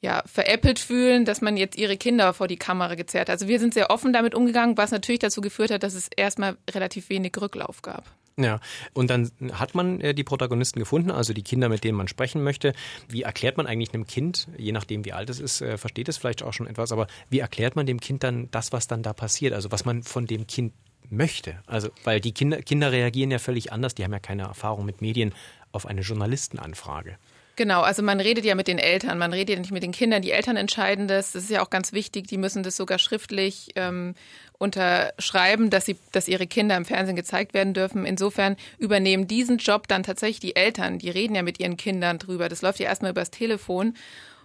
ja, 0.00 0.22
veräppelt 0.26 0.78
fühlen, 0.78 1.24
dass 1.24 1.40
man 1.40 1.56
jetzt 1.56 1.76
ihre 1.76 1.96
Kinder 1.96 2.32
vor 2.32 2.48
die 2.48 2.56
Kamera 2.56 2.94
gezerrt 2.94 3.28
hat. 3.28 3.34
Also 3.34 3.48
wir 3.48 3.60
sind 3.60 3.74
sehr 3.74 3.90
offen 3.90 4.12
damit 4.12 4.34
umgegangen, 4.34 4.76
was 4.78 4.92
natürlich 4.92 5.18
dazu 5.18 5.40
geführt 5.40 5.70
hat, 5.70 5.82
dass 5.82 5.94
es 5.94 6.08
erstmal 6.16 6.56
relativ 6.70 7.10
wenig 7.10 7.32
Rücklauf 7.38 7.82
gab. 7.82 8.04
Ja, 8.36 8.60
und 8.94 9.10
dann 9.10 9.30
hat 9.52 9.74
man 9.74 10.00
äh, 10.00 10.14
die 10.14 10.24
Protagonisten 10.24 10.78
gefunden, 10.78 11.10
also 11.10 11.34
die 11.34 11.42
Kinder, 11.42 11.68
mit 11.68 11.84
denen 11.84 11.98
man 11.98 12.08
sprechen 12.08 12.42
möchte. 12.42 12.72
Wie 13.08 13.22
erklärt 13.22 13.58
man 13.58 13.66
eigentlich 13.66 13.92
einem 13.92 14.06
Kind, 14.06 14.48
je 14.56 14.72
nachdem 14.72 15.04
wie 15.04 15.12
alt 15.12 15.28
es 15.28 15.40
ist, 15.40 15.60
äh, 15.60 15.76
versteht 15.76 16.08
es 16.08 16.16
vielleicht 16.16 16.42
auch 16.42 16.54
schon 16.54 16.66
etwas, 16.66 16.92
aber 16.92 17.06
wie 17.28 17.40
erklärt 17.40 17.76
man 17.76 17.84
dem 17.84 18.00
Kind 18.00 18.22
dann 18.22 18.50
das, 18.50 18.72
was 18.72 18.86
dann 18.86 19.02
da 19.02 19.12
passiert, 19.12 19.52
also 19.52 19.70
was 19.70 19.84
man 19.84 20.02
von 20.02 20.26
dem 20.26 20.46
Kind 20.46 20.72
möchte? 21.10 21.58
Also, 21.66 21.90
weil 22.04 22.20
die 22.20 22.32
Kinder, 22.32 22.62
Kinder 22.62 22.92
reagieren 22.92 23.30
ja 23.30 23.38
völlig 23.38 23.72
anders, 23.72 23.94
die 23.94 24.04
haben 24.04 24.12
ja 24.12 24.20
keine 24.20 24.44
Erfahrung 24.44 24.86
mit 24.86 25.02
Medien 25.02 25.34
auf 25.72 25.84
eine 25.84 26.00
Journalistenanfrage. 26.00 27.18
Genau, 27.60 27.82
also 27.82 28.02
man 28.02 28.20
redet 28.20 28.46
ja 28.46 28.54
mit 28.54 28.68
den 28.68 28.78
Eltern, 28.78 29.18
man 29.18 29.34
redet 29.34 29.56
ja 29.56 29.60
nicht 29.60 29.70
mit 29.70 29.82
den 29.82 29.92
Kindern. 29.92 30.22
Die 30.22 30.30
Eltern 30.30 30.56
entscheiden 30.56 31.08
das. 31.08 31.32
Das 31.32 31.42
ist 31.42 31.50
ja 31.50 31.60
auch 31.60 31.68
ganz 31.68 31.92
wichtig. 31.92 32.26
Die 32.26 32.38
müssen 32.38 32.62
das 32.62 32.74
sogar 32.74 32.98
schriftlich 32.98 33.72
ähm, 33.76 34.14
unterschreiben, 34.56 35.68
dass 35.68 35.84
sie, 35.84 35.98
dass 36.10 36.26
ihre 36.26 36.46
Kinder 36.46 36.74
im 36.74 36.86
Fernsehen 36.86 37.16
gezeigt 37.16 37.52
werden 37.52 37.74
dürfen. 37.74 38.06
Insofern 38.06 38.56
übernehmen 38.78 39.28
diesen 39.28 39.58
Job 39.58 39.88
dann 39.88 40.04
tatsächlich 40.04 40.40
die 40.40 40.56
Eltern. 40.56 40.98
Die 40.98 41.10
reden 41.10 41.34
ja 41.34 41.42
mit 41.42 41.60
ihren 41.60 41.76
Kindern 41.76 42.18
drüber. 42.18 42.48
Das 42.48 42.62
läuft 42.62 42.80
ja 42.80 42.86
erstmal 42.86 43.10
übers 43.10 43.30
Telefon. 43.30 43.92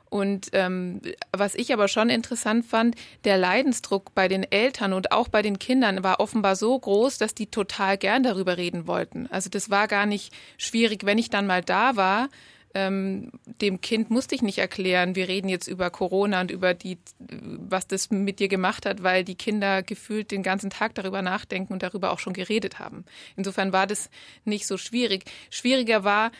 Und 0.09 0.49
ähm, 0.51 0.99
was 1.31 1.55
ich 1.55 1.71
aber 1.71 1.87
schon 1.87 2.09
interessant 2.09 2.65
fand, 2.65 2.95
der 3.23 3.37
Leidensdruck 3.37 4.13
bei 4.13 4.27
den 4.27 4.43
Eltern 4.43 4.91
und 4.91 5.13
auch 5.13 5.29
bei 5.29 5.41
den 5.41 5.57
Kindern 5.57 6.03
war 6.03 6.19
offenbar 6.19 6.57
so 6.57 6.77
groß, 6.77 7.17
dass 7.17 7.33
die 7.33 7.47
total 7.47 7.97
gern 7.97 8.23
darüber 8.23 8.57
reden 8.57 8.87
wollten. 8.87 9.27
Also 9.31 9.49
das 9.49 9.69
war 9.69 9.87
gar 9.87 10.05
nicht 10.05 10.33
schwierig, 10.57 11.05
wenn 11.05 11.17
ich 11.17 11.29
dann 11.29 11.47
mal 11.47 11.61
da 11.61 11.95
war 11.95 12.27
ähm, 12.75 13.31
dem 13.61 13.79
Kind 13.79 14.11
musste 14.11 14.35
ich 14.35 14.41
nicht 14.41 14.57
erklären, 14.57 15.15
wir 15.15 15.29
reden 15.29 15.47
jetzt 15.47 15.67
über 15.67 15.89
Corona 15.89 16.41
und 16.41 16.51
über 16.51 16.73
die, 16.73 16.97
was 17.19 17.87
das 17.87 18.11
mit 18.11 18.39
dir 18.39 18.49
gemacht 18.49 18.85
hat, 18.85 19.01
weil 19.01 19.23
die 19.23 19.35
Kinder 19.35 19.81
gefühlt 19.81 20.29
den 20.29 20.43
ganzen 20.43 20.69
Tag 20.69 20.93
darüber 20.93 21.21
nachdenken 21.21 21.71
und 21.71 21.81
darüber 21.81 22.11
auch 22.11 22.19
schon 22.19 22.33
geredet 22.33 22.77
haben. 22.77 23.05
Insofern 23.37 23.71
war 23.71 23.87
das 23.87 24.09
nicht 24.43 24.67
so 24.67 24.77
schwierig. 24.77 25.23
Schwieriger 25.49 26.03
war, 26.03 26.31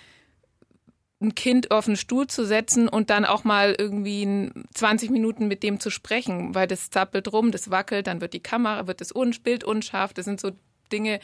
ein 1.21 1.33
Kind 1.35 1.71
auf 1.71 1.87
einen 1.87 1.95
Stuhl 1.95 2.27
zu 2.27 2.45
setzen 2.45 2.89
und 2.89 3.09
dann 3.09 3.23
auch 3.23 3.45
mal 3.45 3.73
irgendwie 3.77 4.51
20 4.73 5.09
Minuten 5.09 5.47
mit 5.47 5.63
dem 5.63 5.79
zu 5.79 5.89
sprechen, 5.89 6.53
weil 6.53 6.67
das 6.67 6.89
zappelt 6.89 7.31
rum, 7.31 7.51
das 7.51 7.71
wackelt, 7.71 8.07
dann 8.07 8.19
wird 8.19 8.33
die 8.33 8.41
Kamera, 8.41 8.87
wird 8.87 8.99
das 8.99 9.13
Bild 9.41 9.63
unscharf. 9.63 10.13
Das 10.13 10.25
sind 10.25 10.41
so 10.41 10.51
Dinge, 10.91 11.21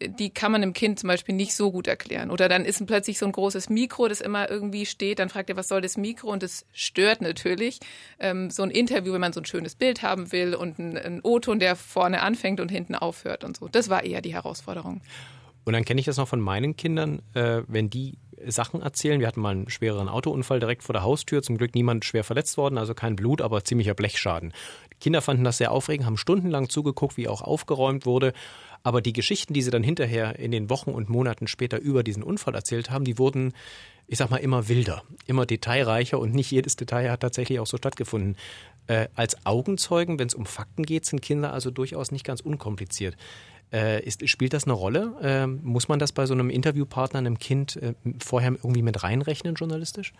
die 0.00 0.30
kann 0.30 0.52
man 0.52 0.62
dem 0.62 0.72
Kind 0.72 0.98
zum 0.98 1.08
Beispiel 1.08 1.34
nicht 1.34 1.54
so 1.54 1.70
gut 1.70 1.86
erklären. 1.86 2.30
Oder 2.30 2.48
dann 2.48 2.64
ist 2.64 2.84
plötzlich 2.86 3.18
so 3.18 3.26
ein 3.26 3.32
großes 3.32 3.68
Mikro, 3.68 4.08
das 4.08 4.20
immer 4.20 4.50
irgendwie 4.50 4.86
steht, 4.86 5.18
dann 5.18 5.28
fragt 5.28 5.50
er, 5.50 5.56
was 5.56 5.68
soll 5.68 5.80
das 5.80 5.96
Mikro? 5.96 6.30
Und 6.30 6.42
das 6.42 6.64
stört 6.72 7.20
natürlich. 7.20 7.80
Ähm, 8.18 8.50
so 8.50 8.62
ein 8.62 8.70
Interview, 8.70 9.12
wenn 9.12 9.20
man 9.20 9.32
so 9.32 9.40
ein 9.40 9.46
schönes 9.46 9.74
Bild 9.74 10.02
haben 10.02 10.32
will 10.32 10.54
und 10.54 10.78
ein, 10.78 10.96
ein 10.96 11.20
O-Ton, 11.22 11.58
der 11.58 11.76
vorne 11.76 12.22
anfängt 12.22 12.60
und 12.60 12.70
hinten 12.70 12.94
aufhört 12.94 13.44
und 13.44 13.56
so. 13.56 13.68
Das 13.68 13.90
war 13.90 14.04
eher 14.04 14.22
die 14.22 14.34
Herausforderung. 14.34 15.02
Und 15.64 15.74
dann 15.74 15.84
kenne 15.84 16.00
ich 16.00 16.06
das 16.06 16.16
noch 16.16 16.28
von 16.28 16.40
meinen 16.40 16.76
Kindern, 16.76 17.20
äh, 17.34 17.62
wenn 17.68 17.90
die 17.90 18.18
Sachen 18.46 18.82
erzählen. 18.82 19.20
Wir 19.20 19.26
hatten 19.26 19.40
mal 19.40 19.50
einen 19.50 19.68
schwereren 19.68 20.08
Autounfall 20.08 20.60
direkt 20.60 20.82
vor 20.82 20.92
der 20.92 21.02
Haustür. 21.02 21.42
Zum 21.42 21.58
Glück 21.58 21.74
niemand 21.74 22.04
schwer 22.04 22.24
verletzt 22.24 22.56
worden, 22.56 22.78
also 22.78 22.94
kein 22.94 23.16
Blut, 23.16 23.42
aber 23.42 23.64
ziemlicher 23.64 23.94
Blechschaden. 23.94 24.52
Die 24.92 24.98
Kinder 24.98 25.22
fanden 25.22 25.44
das 25.44 25.58
sehr 25.58 25.72
aufregend, 25.72 26.06
haben 26.06 26.16
stundenlang 26.16 26.68
zugeguckt, 26.68 27.16
wie 27.16 27.28
auch 27.28 27.42
aufgeräumt 27.42 28.06
wurde. 28.06 28.32
Aber 28.82 29.02
die 29.02 29.12
Geschichten, 29.12 29.52
die 29.52 29.62
sie 29.62 29.70
dann 29.70 29.82
hinterher 29.82 30.38
in 30.38 30.50
den 30.50 30.70
Wochen 30.70 30.90
und 30.90 31.08
Monaten 31.08 31.46
später 31.46 31.78
über 31.78 32.02
diesen 32.02 32.22
Unfall 32.22 32.54
erzählt 32.54 32.90
haben, 32.90 33.04
die 33.04 33.18
wurden, 33.18 33.52
ich 34.06 34.18
sag 34.18 34.30
mal, 34.30 34.38
immer 34.38 34.68
wilder, 34.68 35.02
immer 35.26 35.44
detailreicher 35.44 36.18
und 36.18 36.34
nicht 36.34 36.50
jedes 36.50 36.76
Detail 36.76 37.10
hat 37.10 37.20
tatsächlich 37.20 37.60
auch 37.60 37.66
so 37.66 37.76
stattgefunden. 37.76 38.36
Äh, 38.86 39.08
als 39.14 39.44
Augenzeugen, 39.44 40.18
wenn 40.18 40.28
es 40.28 40.34
um 40.34 40.46
Fakten 40.46 40.84
geht, 40.84 41.04
sind 41.04 41.20
Kinder 41.20 41.52
also 41.52 41.70
durchaus 41.70 42.10
nicht 42.10 42.24
ganz 42.24 42.40
unkompliziert. 42.40 43.16
Äh, 43.72 44.02
ist, 44.02 44.26
spielt 44.28 44.54
das 44.54 44.64
eine 44.64 44.72
Rolle? 44.72 45.14
Äh, 45.22 45.46
muss 45.46 45.88
man 45.88 45.98
das 45.98 46.12
bei 46.12 46.26
so 46.26 46.34
einem 46.34 46.50
Interviewpartner, 46.50 47.18
einem 47.18 47.38
Kind, 47.38 47.76
äh, 47.76 47.94
vorher 48.18 48.52
irgendwie 48.52 48.82
mit 48.82 49.02
reinrechnen, 49.02 49.54
journalistisch? 49.54 50.12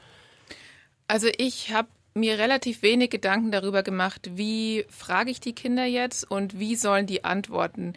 Also 1.09 1.29
ich 1.39 1.73
habe 1.73 1.89
mir 2.15 2.39
relativ 2.39 2.83
wenig 2.83 3.11
Gedanken 3.11 3.51
darüber 3.51 3.83
gemacht, 3.83 4.31
wie 4.35 4.85
frage 4.89 5.31
ich 5.31 5.41
die 5.41 5.55
Kinder 5.55 5.85
jetzt 5.85 6.31
und 6.31 6.59
wie 6.59 6.77
sollen 6.77 7.07
die 7.07 7.25
antworten 7.25 7.95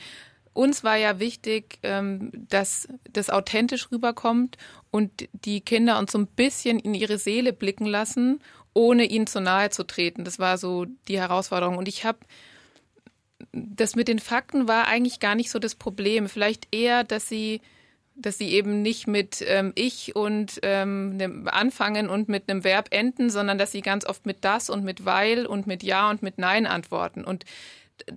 uns 0.54 0.84
war 0.84 0.98
ja 0.98 1.20
wichtig, 1.20 1.80
ähm, 1.84 2.32
dass 2.34 2.88
das 3.12 3.30
authentisch 3.30 3.92
rüberkommt 3.92 4.58
und 4.92 5.28
die 5.34 5.62
Kinder 5.62 5.98
uns 6.00 6.12
so 6.12 6.18
ein 6.20 6.28
bisschen 6.28 6.80
in 6.80 6.94
ihre 6.94 7.18
Seele 7.18 7.54
blicken 7.54 7.86
lassen 7.86 8.40
ohne 8.74 9.06
ihnen 9.06 9.28
zu 9.28 9.40
nahe 9.40 9.70
zu 9.70 9.84
treten. 9.84 10.24
Das 10.24 10.40
war 10.40 10.58
so 10.58 10.86
die 11.08 11.20
Herausforderung. 11.20 11.78
Und 11.78 11.88
ich 11.88 12.06
habe 12.06 12.20
das 13.52 13.96
mit 13.96 14.08
den 14.08 14.20
Fakten 14.20 14.68
war 14.68 14.88
eigentlich 14.88 15.20
gar 15.20 15.36
nicht 15.36 15.52
so 15.52 15.60
das 15.60 15.76
Problem. 15.76 16.28
Vielleicht 16.28 16.74
eher, 16.74 17.04
dass 17.04 17.28
sie 17.28 17.62
dass 18.16 18.38
sie 18.38 18.50
eben 18.50 18.84
nicht 18.84 19.08
mit 19.08 19.44
ähm, 19.48 19.72
ich 19.74 20.16
und 20.16 20.60
ähm, 20.62 21.48
anfangen 21.48 22.10
und 22.10 22.30
mit 22.30 22.48
einem 22.48 22.64
Verb 22.64 22.90
enden, 22.92 23.32
sondern 23.32 23.58
dass 23.58 23.72
sie 23.72 23.82
ganz 23.82 24.06
oft 24.06 24.28
mit 24.28 24.46
das 24.46 24.70
und 24.70 24.84
mit 24.84 25.04
weil 25.06 25.48
und 25.48 25.66
mit 25.66 25.82
ja 25.82 26.12
und 26.12 26.22
mit 26.22 26.38
nein 26.38 26.68
antworten. 26.68 27.24
Und 27.24 27.44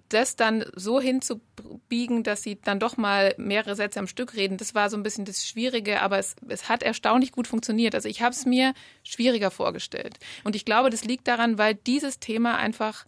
das 0.09 0.37
dann 0.37 0.64
so 0.75 1.00
hinzubiegen, 1.00 2.23
dass 2.23 2.42
sie 2.42 2.61
dann 2.61 2.80
doch 2.80 2.97
mal 2.97 3.35
mehrere 3.37 3.76
Sätze 3.76 3.99
am 3.99 4.06
Stück 4.06 4.35
reden, 4.35 4.56
das 4.56 4.75
war 4.75 4.90
so 4.90 4.97
ein 4.97 5.02
bisschen 5.02 5.25
das 5.25 5.47
Schwierige, 5.47 6.02
aber 6.02 6.18
es, 6.18 6.37
es 6.49 6.68
hat 6.68 6.83
erstaunlich 6.83 7.33
gut 7.33 7.47
funktioniert. 7.47 7.95
Also 7.95 8.09
ich 8.09 8.23
habe 8.23 8.35
es 8.35 8.47
mir 8.47 8.75
schwieriger 9.02 9.50
vorgestellt. 9.50 10.18
Und 10.45 10.56
ich 10.56 10.64
glaube, 10.64 10.90
das 10.90 11.04
liegt 11.04 11.28
daran, 11.28 11.59
weil 11.59 11.75
dieses 11.75 12.18
Thema 12.18 12.56
einfach 12.56 13.06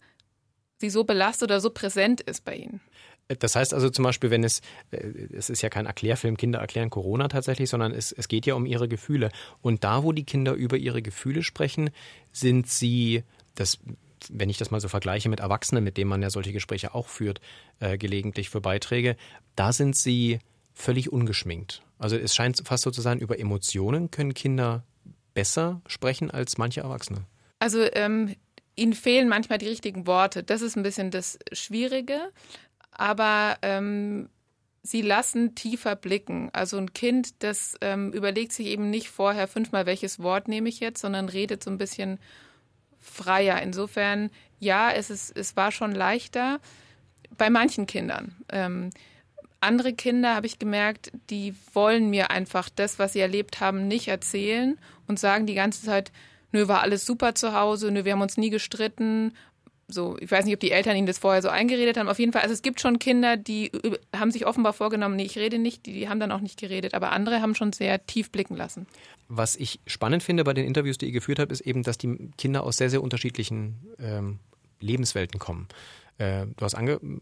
sie 0.77 0.89
so 0.89 1.03
belastet 1.03 1.49
oder 1.49 1.59
so 1.59 1.69
präsent 1.69 2.21
ist 2.21 2.45
bei 2.45 2.55
ihnen. 2.55 2.81
Das 3.37 3.55
heißt 3.55 3.75
also 3.75 3.89
zum 3.91 4.03
Beispiel, 4.03 4.31
wenn 4.31 4.43
es, 4.43 4.61
äh, 4.89 4.97
es 5.33 5.51
ist 5.51 5.61
ja 5.61 5.69
kein 5.69 5.85
Erklärfilm, 5.85 6.35
Kinder 6.35 6.59
erklären 6.59 6.89
Corona 6.89 7.27
tatsächlich, 7.27 7.69
sondern 7.69 7.91
es, 7.91 8.11
es 8.11 8.27
geht 8.27 8.47
ja 8.47 8.55
um 8.55 8.65
ihre 8.65 8.87
Gefühle. 8.87 9.29
Und 9.61 9.83
da, 9.83 10.03
wo 10.03 10.13
die 10.13 10.23
Kinder 10.23 10.53
über 10.53 10.77
ihre 10.77 11.03
Gefühle 11.03 11.43
sprechen, 11.43 11.91
sind 12.31 12.67
sie, 12.67 13.23
das 13.53 13.79
wenn 14.31 14.49
ich 14.49 14.57
das 14.57 14.71
mal 14.71 14.81
so 14.81 14.87
vergleiche 14.87 15.29
mit 15.29 15.39
Erwachsenen, 15.39 15.83
mit 15.83 15.97
denen 15.97 16.09
man 16.09 16.21
ja 16.21 16.29
solche 16.29 16.53
Gespräche 16.53 16.93
auch 16.93 17.07
führt, 17.07 17.41
äh, 17.79 17.97
gelegentlich 17.97 18.49
für 18.49 18.61
Beiträge, 18.61 19.15
da 19.55 19.71
sind 19.73 19.95
sie 19.95 20.39
völlig 20.73 21.11
ungeschminkt. 21.11 21.83
Also 21.97 22.15
es 22.15 22.33
scheint 22.33 22.61
fast 22.65 22.83
so 22.83 22.91
zu 22.91 23.01
sein, 23.01 23.19
über 23.19 23.39
Emotionen 23.39 24.11
können 24.11 24.33
Kinder 24.33 24.83
besser 25.33 25.81
sprechen 25.87 26.31
als 26.31 26.57
manche 26.57 26.81
Erwachsene. 26.81 27.25
Also 27.59 27.83
ähm, 27.93 28.35
ihnen 28.75 28.93
fehlen 28.93 29.27
manchmal 29.27 29.57
die 29.57 29.67
richtigen 29.67 30.07
Worte. 30.07 30.43
Das 30.43 30.61
ist 30.61 30.75
ein 30.77 30.83
bisschen 30.83 31.11
das 31.11 31.37
Schwierige. 31.51 32.31
Aber 32.91 33.57
ähm, 33.61 34.29
sie 34.83 35.01
lassen 35.01 35.55
tiefer 35.55 35.95
blicken. 35.95 36.49
Also 36.53 36.77
ein 36.77 36.93
Kind, 36.93 37.43
das 37.43 37.75
ähm, 37.81 38.11
überlegt 38.13 38.53
sich 38.53 38.67
eben 38.67 38.89
nicht 38.89 39.09
vorher 39.09 39.47
fünfmal, 39.47 39.85
welches 39.85 40.19
Wort 40.19 40.47
nehme 40.47 40.69
ich 40.69 40.79
jetzt, 40.79 41.01
sondern 41.01 41.29
redet 41.29 41.63
so 41.63 41.69
ein 41.69 41.77
bisschen 41.77 42.19
freier. 43.09 43.61
Insofern, 43.61 44.29
ja, 44.59 44.91
es, 44.91 45.09
ist, 45.09 45.35
es 45.35 45.55
war 45.55 45.71
schon 45.71 45.93
leichter 45.93 46.59
bei 47.37 47.49
manchen 47.49 47.85
Kindern. 47.85 48.35
Ähm, 48.49 48.89
andere 49.61 49.93
Kinder 49.93 50.35
habe 50.35 50.47
ich 50.47 50.59
gemerkt, 50.59 51.11
die 51.29 51.53
wollen 51.73 52.09
mir 52.09 52.31
einfach 52.31 52.69
das, 52.69 52.97
was 52.99 53.13
sie 53.13 53.19
erlebt 53.19 53.59
haben, 53.59 53.87
nicht 53.87 54.07
erzählen 54.07 54.77
und 55.07 55.19
sagen 55.19 55.45
die 55.45 55.55
ganze 55.55 55.85
Zeit, 55.85 56.11
nö, 56.51 56.67
war 56.67 56.81
alles 56.81 57.05
super 57.05 57.35
zu 57.35 57.53
Hause, 57.53 57.91
nö, 57.91 58.05
wir 58.05 58.13
haben 58.13 58.21
uns 58.21 58.37
nie 58.37 58.49
gestritten 58.49 59.33
so, 59.89 60.17
ich 60.19 60.29
weiß 60.29 60.45
nicht, 60.45 60.53
ob 60.53 60.59
die 60.59 60.71
Eltern 60.71 60.95
ihnen 60.95 61.07
das 61.07 61.17
vorher 61.17 61.41
so 61.41 61.49
eingeredet 61.49 61.97
haben. 61.97 62.07
Auf 62.07 62.19
jeden 62.19 62.31
Fall, 62.31 62.43
also 62.43 62.53
es 62.53 62.61
gibt 62.61 62.79
schon 62.79 62.99
Kinder, 62.99 63.37
die 63.37 63.71
haben 64.15 64.31
sich 64.31 64.45
offenbar 64.45 64.73
vorgenommen, 64.73 65.15
nee, 65.15 65.25
ich 65.25 65.37
rede 65.37 65.57
nicht, 65.57 65.85
die, 65.85 65.93
die 65.93 66.09
haben 66.09 66.19
dann 66.19 66.31
auch 66.31 66.41
nicht 66.41 66.59
geredet, 66.59 66.93
aber 66.93 67.11
andere 67.11 67.41
haben 67.41 67.55
schon 67.55 67.73
sehr 67.73 68.05
tief 68.05 68.31
blicken 68.31 68.55
lassen. 68.55 68.85
Was 69.27 69.55
ich 69.55 69.79
spannend 69.87 70.23
finde 70.23 70.43
bei 70.43 70.53
den 70.53 70.65
Interviews, 70.65 70.97
die 70.97 71.07
ihr 71.07 71.11
geführt 71.11 71.39
habt, 71.39 71.51
ist 71.51 71.61
eben, 71.61 71.83
dass 71.83 71.97
die 71.97 72.31
Kinder 72.37 72.63
aus 72.63 72.77
sehr, 72.77 72.89
sehr 72.89 73.03
unterschiedlichen 73.03 73.75
ähm, 73.99 74.39
Lebenswelten 74.79 75.39
kommen. 75.39 75.67
Äh, 76.17 76.45
du 76.55 76.65
hast 76.65 76.77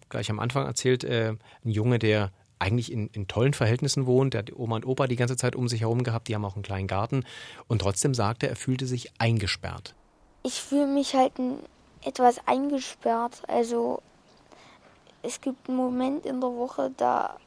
gleich 0.09 0.29
am 0.29 0.39
Anfang 0.39 0.65
erzählt, 0.65 1.03
äh, 1.03 1.33
ein 1.63 1.69
Junge, 1.69 1.99
der 1.99 2.31
eigentlich 2.59 2.91
in, 2.91 3.07
in 3.07 3.27
tollen 3.27 3.53
Verhältnissen 3.53 4.05
wohnt, 4.05 4.33
der 4.33 4.39
hat 4.39 4.51
Oma 4.55 4.77
und 4.77 4.85
Opa 4.85 5.07
die 5.07 5.15
ganze 5.15 5.37
Zeit 5.37 5.55
um 5.55 5.67
sich 5.67 5.81
herum 5.81 6.03
gehabt, 6.03 6.27
die 6.27 6.35
haben 6.35 6.43
auch 6.43 6.55
einen 6.55 6.63
kleinen 6.63 6.87
Garten 6.87 7.23
und 7.67 7.81
trotzdem 7.81 8.13
sagte 8.13 8.47
er, 8.47 8.51
er 8.51 8.55
fühlte 8.55 8.87
sich 8.87 9.11
eingesperrt. 9.19 9.93
Ich 10.43 10.61
fühle 10.61 10.87
mich 10.87 11.13
halt 11.13 11.37
ein 11.37 11.59
etwas 12.03 12.39
eingesperrt. 12.45 13.41
Also 13.47 14.01
es 15.21 15.41
gibt 15.41 15.67
einen 15.67 15.77
Moment 15.77 16.25
in 16.25 16.41
der 16.41 16.49
Woche, 16.49 16.91
da 16.97 17.37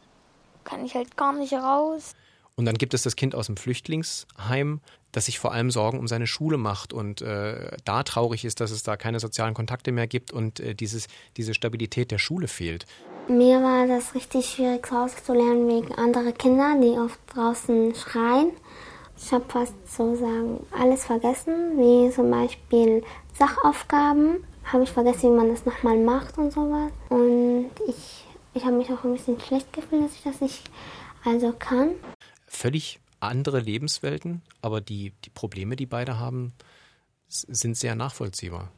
kann 0.65 0.85
ich 0.85 0.95
halt 0.95 1.17
gar 1.17 1.33
nicht 1.33 1.53
raus. 1.55 2.15
Und 2.57 2.67
dann 2.67 2.77
gibt 2.77 2.93
es 2.93 3.03
das 3.03 3.17
Kind 3.17 3.35
aus 3.35 3.47
dem 3.47 3.57
Flüchtlingsheim, 3.57 4.81
das 5.13 5.27
sich 5.27 5.39
vor 5.39 5.53
allem 5.53 5.71
Sorgen 5.71 5.99
um 5.99 6.07
seine 6.07 6.27
Schule 6.27 6.59
macht 6.59 6.93
und 6.93 7.23
äh, 7.23 7.77
da 7.85 8.03
traurig 8.03 8.45
ist, 8.45 8.61
dass 8.61 8.71
es 8.71 8.83
da 8.83 8.97
keine 8.97 9.19
sozialen 9.19 9.55
Kontakte 9.55 9.93
mehr 9.93 10.07
gibt 10.07 10.33
und 10.33 10.61
äh, 10.61 10.75
dieses, 10.75 11.07
diese 11.37 11.55
Stabilität 11.55 12.11
der 12.11 12.19
Schule 12.19 12.49
fehlt. 12.49 12.87
Mir 13.29 13.63
war 13.63 13.87
das 13.87 14.15
richtig 14.15 14.51
schwierig, 14.51 14.87
zu 14.87 14.95
Hause 14.95 15.17
zu 15.25 15.33
lernen 15.33 15.69
wegen 15.69 15.95
anderer 15.95 16.33
Kinder, 16.33 16.75
die 16.81 16.99
oft 16.99 17.19
draußen 17.35 17.95
schreien. 17.95 18.53
Ich 19.23 19.33
habe 19.33 19.45
fast 19.49 19.75
sozusagen 19.87 20.67
alles 20.73 21.05
vergessen, 21.05 21.77
wie 21.77 22.11
zum 22.11 22.31
Beispiel 22.31 23.05
Sachaufgaben. 23.39 24.45
Habe 24.65 24.85
ich 24.85 24.91
vergessen, 24.91 25.33
wie 25.33 25.37
man 25.37 25.49
das 25.49 25.67
nochmal 25.67 25.99
macht 25.99 26.39
und 26.39 26.53
sowas. 26.53 26.91
Und 27.11 27.71
ich, 27.87 28.25
ich 28.55 28.65
habe 28.65 28.77
mich 28.77 28.91
auch 28.91 29.05
ein 29.05 29.13
bisschen 29.13 29.39
schlecht 29.41 29.73
gefühlt, 29.73 30.05
dass 30.05 30.15
ich 30.15 30.23
das 30.23 30.41
nicht 30.41 30.71
also 31.25 31.53
kann. 31.53 31.91
Völlig 32.47 32.99
andere 33.21 33.61
Lebenswelten, 33.61 34.43
aber 34.63 34.81
die, 34.81 35.13
die 35.25 35.31
Probleme, 35.31 35.77
die 35.77 35.87
beide 35.87 36.19
haben, 36.19 36.55
sind 37.29 37.77
sehr 37.77 37.95
nachvollziehbar. 37.95 38.73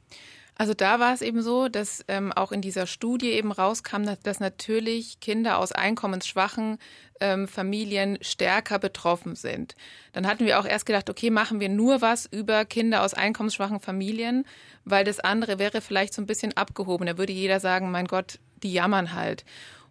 Also 0.62 0.74
da 0.74 1.00
war 1.00 1.12
es 1.12 1.22
eben 1.22 1.42
so, 1.42 1.66
dass 1.66 2.04
ähm, 2.06 2.30
auch 2.30 2.52
in 2.52 2.60
dieser 2.60 2.86
Studie 2.86 3.32
eben 3.32 3.50
rauskam, 3.50 4.04
dass, 4.04 4.20
dass 4.20 4.38
natürlich 4.38 5.18
Kinder 5.18 5.58
aus 5.58 5.72
einkommensschwachen 5.72 6.78
ähm, 7.18 7.48
Familien 7.48 8.16
stärker 8.20 8.78
betroffen 8.78 9.34
sind. 9.34 9.74
Dann 10.12 10.24
hatten 10.24 10.46
wir 10.46 10.60
auch 10.60 10.64
erst 10.64 10.86
gedacht, 10.86 11.10
okay, 11.10 11.30
machen 11.30 11.58
wir 11.58 11.68
nur 11.68 12.00
was 12.00 12.26
über 12.26 12.64
Kinder 12.64 13.02
aus 13.02 13.12
einkommensschwachen 13.12 13.80
Familien, 13.80 14.44
weil 14.84 15.02
das 15.02 15.18
andere 15.18 15.58
wäre 15.58 15.80
vielleicht 15.80 16.14
so 16.14 16.22
ein 16.22 16.26
bisschen 16.26 16.56
abgehoben. 16.56 17.08
Da 17.08 17.18
würde 17.18 17.32
jeder 17.32 17.58
sagen, 17.58 17.90
mein 17.90 18.06
Gott, 18.06 18.38
die 18.62 18.72
jammern 18.72 19.14
halt. 19.14 19.44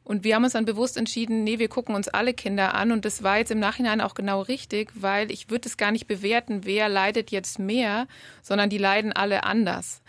Und 0.06 0.24
wir 0.24 0.36
haben 0.36 0.46
uns 0.46 0.54
dann 0.54 0.66
bewusst 0.66 0.98
entschieden, 0.98 1.44
nee, 1.44 1.60
wir 1.60 1.68
gucken 1.68 1.96
uns 1.96 2.08
alle 2.08 2.34
Kinder 2.34 2.74
an. 2.76 2.94
Und 2.94 3.04
das 3.04 3.24
war 3.24 3.38
jetzt 3.38 3.52
im 3.52 3.60
Nachhinein 3.60 4.00
auch 4.02 4.16
genau 4.16 4.42
richtig, 4.42 4.90
weil 4.96 5.32
ich 5.32 5.50
würde 5.50 5.68
es 5.68 5.78
gar 5.78 5.92
nicht 5.92 6.08
bewerten, 6.08 6.62
wer 6.64 6.88
leidet 6.88 7.30
jetzt 7.30 7.60
mehr, 7.60 8.08
sondern 8.42 8.70
die 8.70 8.80
leiden 8.80 9.12
alle 9.12 9.44
anders 9.44 10.02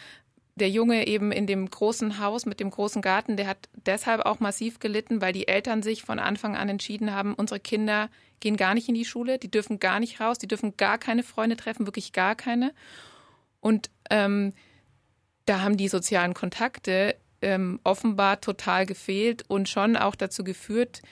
der 0.54 0.68
Junge 0.68 1.06
eben 1.06 1.32
in 1.32 1.46
dem 1.46 1.68
großen 1.68 2.18
Haus 2.18 2.44
mit 2.44 2.60
dem 2.60 2.70
großen 2.70 3.00
Garten, 3.00 3.36
der 3.36 3.46
hat 3.46 3.68
deshalb 3.86 4.26
auch 4.26 4.40
massiv 4.40 4.80
gelitten, 4.80 5.20
weil 5.20 5.32
die 5.32 5.48
Eltern 5.48 5.82
sich 5.82 6.02
von 6.02 6.18
Anfang 6.18 6.56
an 6.56 6.68
entschieden 6.68 7.12
haben, 7.12 7.34
unsere 7.34 7.58
Kinder 7.58 8.10
gehen 8.40 8.56
gar 8.56 8.74
nicht 8.74 8.88
in 8.88 8.94
die 8.94 9.04
Schule, 9.04 9.38
die 9.38 9.50
dürfen 9.50 9.78
gar 9.78 10.00
nicht 10.00 10.20
raus, 10.20 10.38
die 10.38 10.48
dürfen 10.48 10.76
gar 10.76 10.98
keine 10.98 11.22
Freunde 11.22 11.56
treffen, 11.56 11.86
wirklich 11.86 12.12
gar 12.12 12.34
keine. 12.34 12.74
Und 13.60 13.90
ähm, 14.10 14.52
da 15.46 15.60
haben 15.60 15.76
die 15.76 15.88
sozialen 15.88 16.34
Kontakte 16.34 17.16
ähm, 17.40 17.80
offenbar 17.84 18.40
total 18.40 18.84
gefehlt 18.84 19.44
und 19.48 19.68
schon 19.68 19.96
auch 19.96 20.16
dazu 20.16 20.44
geführt, 20.44 21.02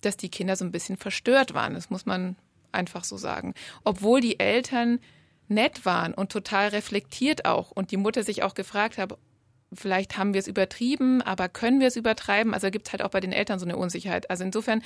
dass 0.00 0.16
die 0.16 0.30
Kinder 0.30 0.56
so 0.56 0.64
ein 0.64 0.72
bisschen 0.72 0.96
verstört 0.96 1.54
waren. 1.54 1.74
Das 1.74 1.90
muss 1.90 2.06
man 2.06 2.36
einfach 2.72 3.04
so 3.04 3.16
sagen. 3.16 3.54
Obwohl 3.84 4.20
die 4.20 4.40
Eltern 4.40 5.00
nett 5.48 5.84
waren 5.84 6.14
und 6.14 6.32
total 6.32 6.68
reflektiert 6.68 7.44
auch 7.44 7.70
und 7.70 7.90
die 7.90 7.96
Mutter 7.96 8.22
sich 8.22 8.42
auch 8.42 8.54
gefragt 8.54 8.98
hat, 8.98 9.16
vielleicht 9.72 10.16
haben 10.16 10.34
wir 10.34 10.38
es 10.38 10.46
übertrieben, 10.46 11.22
aber 11.22 11.48
können 11.48 11.80
wir 11.80 11.88
es 11.88 11.96
übertreiben? 11.96 12.54
Also 12.54 12.70
gibt 12.70 12.86
es 12.86 12.92
halt 12.92 13.02
auch 13.02 13.10
bei 13.10 13.20
den 13.20 13.32
Eltern 13.32 13.58
so 13.58 13.66
eine 13.66 13.76
Unsicherheit. 13.76 14.30
Also 14.30 14.44
insofern, 14.44 14.82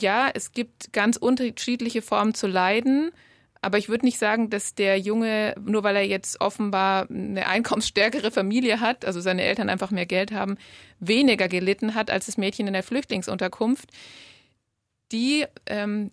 ja, 0.00 0.30
es 0.32 0.52
gibt 0.52 0.92
ganz 0.92 1.16
unterschiedliche 1.16 2.02
Formen 2.02 2.34
zu 2.34 2.46
leiden. 2.46 3.10
Aber 3.62 3.76
ich 3.76 3.90
würde 3.90 4.06
nicht 4.06 4.18
sagen, 4.18 4.48
dass 4.48 4.74
der 4.74 4.98
Junge, 4.98 5.54
nur 5.62 5.82
weil 5.82 5.96
er 5.96 6.06
jetzt 6.06 6.40
offenbar 6.40 7.10
eine 7.10 7.46
einkommensstärkere 7.46 8.30
Familie 8.30 8.80
hat, 8.80 9.04
also 9.04 9.20
seine 9.20 9.42
Eltern 9.42 9.68
einfach 9.68 9.90
mehr 9.90 10.06
Geld 10.06 10.32
haben, 10.32 10.56
weniger 10.98 11.46
gelitten 11.46 11.94
hat 11.94 12.10
als 12.10 12.26
das 12.26 12.38
Mädchen 12.38 12.66
in 12.66 12.72
der 12.72 12.82
Flüchtlingsunterkunft. 12.82 13.90
Die 15.12 15.44
ähm, 15.66 16.10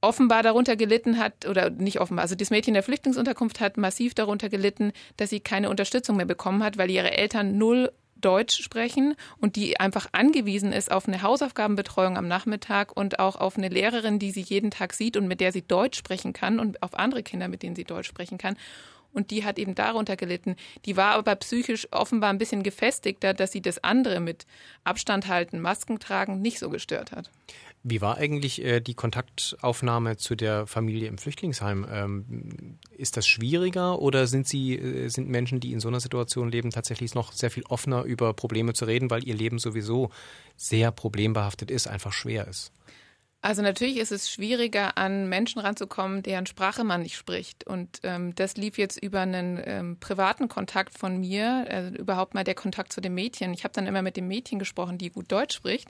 offenbar 0.00 0.42
darunter 0.42 0.76
gelitten 0.76 1.18
hat, 1.18 1.46
oder 1.46 1.70
nicht 1.70 2.00
offenbar, 2.00 2.22
also 2.22 2.34
das 2.34 2.50
Mädchen 2.50 2.74
der 2.74 2.82
Flüchtlingsunterkunft 2.82 3.60
hat 3.60 3.76
massiv 3.76 4.14
darunter 4.14 4.48
gelitten, 4.48 4.92
dass 5.16 5.30
sie 5.30 5.40
keine 5.40 5.70
Unterstützung 5.70 6.16
mehr 6.16 6.26
bekommen 6.26 6.62
hat, 6.62 6.78
weil 6.78 6.90
ihre 6.90 7.16
Eltern 7.16 7.58
null 7.58 7.90
Deutsch 8.20 8.62
sprechen 8.62 9.14
und 9.40 9.56
die 9.56 9.80
einfach 9.80 10.06
angewiesen 10.12 10.72
ist 10.72 10.92
auf 10.92 11.08
eine 11.08 11.22
Hausaufgabenbetreuung 11.22 12.16
am 12.16 12.28
Nachmittag 12.28 12.96
und 12.96 13.18
auch 13.18 13.36
auf 13.36 13.56
eine 13.56 13.68
Lehrerin, 13.68 14.18
die 14.18 14.30
sie 14.30 14.42
jeden 14.42 14.70
Tag 14.70 14.92
sieht 14.92 15.16
und 15.16 15.26
mit 15.26 15.40
der 15.40 15.52
sie 15.52 15.62
Deutsch 15.62 15.98
sprechen 15.98 16.32
kann 16.32 16.60
und 16.60 16.82
auf 16.82 16.94
andere 16.98 17.22
Kinder, 17.22 17.48
mit 17.48 17.62
denen 17.62 17.76
sie 17.76 17.84
Deutsch 17.84 18.08
sprechen 18.08 18.38
kann. 18.38 18.56
Und 19.12 19.30
die 19.30 19.44
hat 19.44 19.58
eben 19.58 19.74
darunter 19.74 20.16
gelitten. 20.16 20.56
Die 20.84 20.96
war 20.96 21.14
aber 21.14 21.34
psychisch 21.36 21.88
offenbar 21.90 22.30
ein 22.30 22.38
bisschen 22.38 22.62
gefestigter, 22.62 23.34
dass 23.34 23.52
sie 23.52 23.62
das 23.62 23.82
andere 23.82 24.20
mit 24.20 24.46
Abstand 24.84 25.26
halten, 25.26 25.60
Masken 25.60 25.98
tragen 25.98 26.40
nicht 26.40 26.58
so 26.58 26.70
gestört 26.70 27.12
hat. 27.12 27.30
Wie 27.82 28.02
war 28.02 28.18
eigentlich 28.18 28.62
äh, 28.62 28.80
die 28.80 28.92
Kontaktaufnahme 28.92 30.18
zu 30.18 30.34
der 30.34 30.66
Familie 30.66 31.08
im 31.08 31.16
Flüchtlingsheim? 31.16 31.86
Ähm, 31.90 32.78
ist 32.96 33.16
das 33.16 33.26
schwieriger 33.26 34.00
oder 34.00 34.26
sind 34.26 34.46
Sie 34.46 34.76
äh, 34.76 35.08
sind 35.08 35.30
Menschen, 35.30 35.60
die 35.60 35.72
in 35.72 35.80
so 35.80 35.88
einer 35.88 36.00
Situation 36.00 36.50
leben, 36.50 36.70
tatsächlich 36.70 37.14
noch 37.14 37.32
sehr 37.32 37.50
viel 37.50 37.64
offener 37.68 38.04
über 38.04 38.34
Probleme 38.34 38.74
zu 38.74 38.84
reden, 38.84 39.10
weil 39.10 39.26
ihr 39.26 39.34
Leben 39.34 39.58
sowieso 39.58 40.10
sehr 40.56 40.90
problembehaftet 40.90 41.70
ist, 41.70 41.88
einfach 41.88 42.12
schwer 42.12 42.46
ist? 42.48 42.70
Also 43.42 43.62
natürlich 43.62 43.96
ist 43.96 44.12
es 44.12 44.30
schwieriger, 44.30 44.98
an 44.98 45.28
Menschen 45.28 45.60
ranzukommen, 45.60 46.22
deren 46.22 46.44
Sprache 46.44 46.84
man 46.84 47.02
nicht 47.02 47.16
spricht. 47.16 47.66
Und 47.66 48.00
ähm, 48.02 48.34
das 48.34 48.56
lief 48.56 48.76
jetzt 48.76 49.02
über 49.02 49.20
einen 49.20 49.58
ähm, 49.64 49.96
privaten 49.98 50.48
Kontakt 50.48 50.98
von 50.98 51.18
mir, 51.18 51.66
also 51.70 51.96
überhaupt 51.96 52.34
mal 52.34 52.44
der 52.44 52.54
Kontakt 52.54 52.92
zu 52.92 53.00
dem 53.00 53.14
Mädchen. 53.14 53.54
Ich 53.54 53.64
habe 53.64 53.72
dann 53.72 53.86
immer 53.86 54.02
mit 54.02 54.18
dem 54.18 54.28
Mädchen 54.28 54.58
gesprochen, 54.58 54.98
die 54.98 55.10
gut 55.10 55.32
Deutsch 55.32 55.56
spricht. 55.56 55.88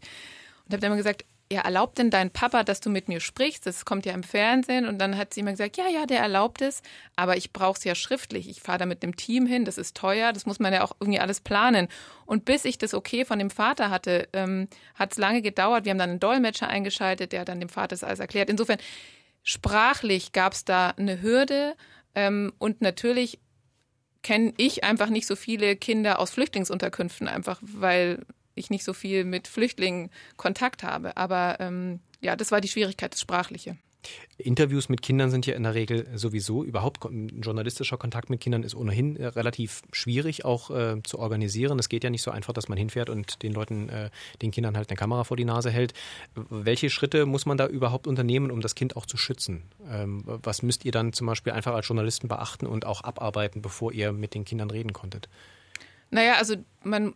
Und 0.65 0.73
habe 0.73 0.81
dann 0.81 0.93
immer 0.93 0.97
gesagt, 0.97 1.25
ja, 1.53 1.63
erlaubt 1.63 1.99
denn 1.99 2.11
dein 2.11 2.31
Papa, 2.31 2.63
dass 2.63 2.81
du 2.81 2.91
mit 2.91 3.09
mir 3.09 3.19
sprichst? 3.19 3.67
Das 3.67 3.85
kommt 3.85 4.07
ja 4.07 4.13
im 4.13 4.23
Fernsehen. 4.23 4.87
Und 4.87 4.99
dann 4.99 5.17
hat 5.17 5.35
sie 5.35 5.41
immer 5.41 5.51
gesagt, 5.51 5.77
ja, 5.77 5.89
ja, 5.89 6.07
der 6.07 6.21
erlaubt 6.21 6.63
es, 6.63 6.81
aber 7.17 7.37
ich 7.37 7.53
brauche 7.53 7.77
es 7.77 7.85
ja 7.85 7.97
schriftlich. 7.97 8.49
Ich 8.49 8.61
fahre 8.61 8.79
da 8.79 8.87
mit 8.87 9.03
dem 9.03 9.17
Team 9.17 9.47
hin, 9.47 9.65
das 9.65 9.77
ist 9.77 9.97
teuer, 9.97 10.33
das 10.33 10.47
muss 10.47 10.61
man 10.61 10.73
ja 10.73 10.85
auch 10.85 10.93
irgendwie 11.01 11.19
alles 11.19 11.41
planen. 11.41 11.89
Und 12.25 12.45
bis 12.45 12.65
ich 12.65 12.79
das 12.79 12.95
okay 12.95 13.25
von 13.25 13.41
dem 13.41 13.51
Vater 13.51 13.91
hatte, 13.91 14.29
ähm, 14.33 14.69
hat 14.95 15.11
es 15.13 15.19
lange 15.19 15.43
gedauert. 15.43 15.85
Wir 15.85 15.91
haben 15.91 15.99
dann 15.99 16.11
einen 16.11 16.21
Dolmetscher 16.21 16.69
eingeschaltet, 16.69 17.33
der 17.33 17.45
dann 17.45 17.59
dem 17.59 17.69
Vater 17.69 17.89
das 17.89 18.05
alles 18.05 18.21
erklärt. 18.21 18.49
Insofern, 18.49 18.79
sprachlich 19.43 20.31
gab 20.31 20.53
es 20.53 20.65
da 20.65 20.91
eine 20.91 21.21
Hürde. 21.21 21.75
Ähm, 22.15 22.53
und 22.59 22.81
natürlich 22.81 23.41
kenne 24.23 24.53
ich 24.57 24.85
einfach 24.85 25.09
nicht 25.09 25.27
so 25.27 25.35
viele 25.35 25.75
Kinder 25.75 26.21
aus 26.21 26.31
Flüchtlingsunterkünften, 26.31 27.27
einfach 27.27 27.59
weil 27.63 28.25
ich 28.61 28.71
nicht 28.71 28.85
so 28.85 28.93
viel 28.93 29.25
mit 29.25 29.49
Flüchtlingen 29.49 30.11
Kontakt 30.37 30.83
habe. 30.83 31.17
Aber 31.17 31.59
ähm, 31.61 32.01
ja, 32.21 32.37
das 32.37 32.53
war 32.53 32.61
die 32.61 32.69
Schwierigkeit, 32.69 33.13
das 33.13 33.21
Sprachliche. 33.21 33.77
Interviews 34.39 34.89
mit 34.89 35.03
Kindern 35.03 35.31
sind 35.31 35.47
ja 35.47 35.55
in 35.55 35.63
der 35.65 35.75
Regel 35.75 36.07
sowieso, 36.15 36.65
überhaupt 36.65 37.01
journalistischer 37.05 37.99
Kontakt 37.99 38.31
mit 38.31 38.41
Kindern 38.41 38.63
ist 38.63 38.75
ohnehin 38.75 39.17
äh, 39.17 39.27
relativ 39.27 39.83
schwierig 39.93 40.45
auch 40.45 40.71
äh, 40.71 41.03
zu 41.03 41.19
organisieren. 41.19 41.79
Es 41.79 41.91
geht 41.91 42.05
ja 42.05 42.11
nicht 42.11 42.23
so 42.23 42.31
einfach, 42.31 42.55
dass 42.55 42.69
man 42.69 42.79
hinfährt 42.79 43.11
und 43.11 43.43
den 43.43 43.53
Leuten, 43.53 43.91
äh, 43.91 44.11
den 44.41 44.51
Kindern 44.51 44.77
halt 44.77 44.89
eine 44.89 44.97
Kamera 44.97 45.25
vor 45.25 45.37
die 45.37 45.45
Nase 45.45 45.71
hält. 45.71 45.93
Welche 46.35 46.89
Schritte 46.89 47.27
muss 47.27 47.45
man 47.45 47.59
da 47.59 47.67
überhaupt 47.67 48.07
unternehmen, 48.07 48.51
um 48.51 48.61
das 48.63 48.75
Kind 48.75 48.97
auch 48.97 49.05
zu 49.05 49.19
schützen? 49.19 49.65
Ähm, 49.91 50.23
was 50.25 50.63
müsst 50.63 50.85
ihr 50.85 50.93
dann 50.93 51.13
zum 51.13 51.27
Beispiel 51.27 51.53
einfach 51.53 51.75
als 51.75 51.87
Journalisten 51.87 52.29
beachten 52.29 52.67
und 52.67 52.87
auch 52.87 53.03
abarbeiten, 53.03 53.61
bevor 53.61 53.93
ihr 53.93 54.13
mit 54.13 54.35
den 54.35 54.47
Kindern 54.47 54.71
reden 54.71 54.95
konntet? 54.95 55.29
Naja, 56.11 56.35
also 56.39 56.57
man, 56.83 57.15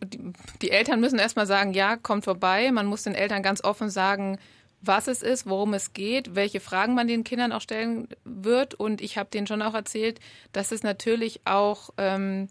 die, 0.61 0.71
Eltern 0.71 0.99
müssen 0.99 1.19
erstmal 1.19 1.47
sagen, 1.47 1.73
ja, 1.73 1.97
kommt 1.97 2.23
vorbei. 2.23 2.71
Man 2.71 2.85
muss 2.85 3.03
den 3.03 3.15
Eltern 3.15 3.43
ganz 3.43 3.63
offen 3.63 3.89
sagen, 3.89 4.37
was 4.81 5.07
es 5.07 5.21
ist, 5.21 5.47
worum 5.47 5.73
es 5.73 5.93
geht, 5.93 6.35
welche 6.35 6.59
Fragen 6.59 6.93
man 6.93 7.07
den 7.07 7.23
Kindern 7.23 7.51
auch 7.51 7.61
stellen 7.61 8.07
wird. 8.23 8.73
Und 8.73 9.01
ich 9.01 9.17
habe 9.17 9.29
denen 9.29 9.47
schon 9.47 9.61
auch 9.61 9.73
erzählt, 9.73 10.19
dass 10.51 10.71
es 10.71 10.83
natürlich 10.83 11.41
auch 11.45 11.89
ähm, 11.97 12.47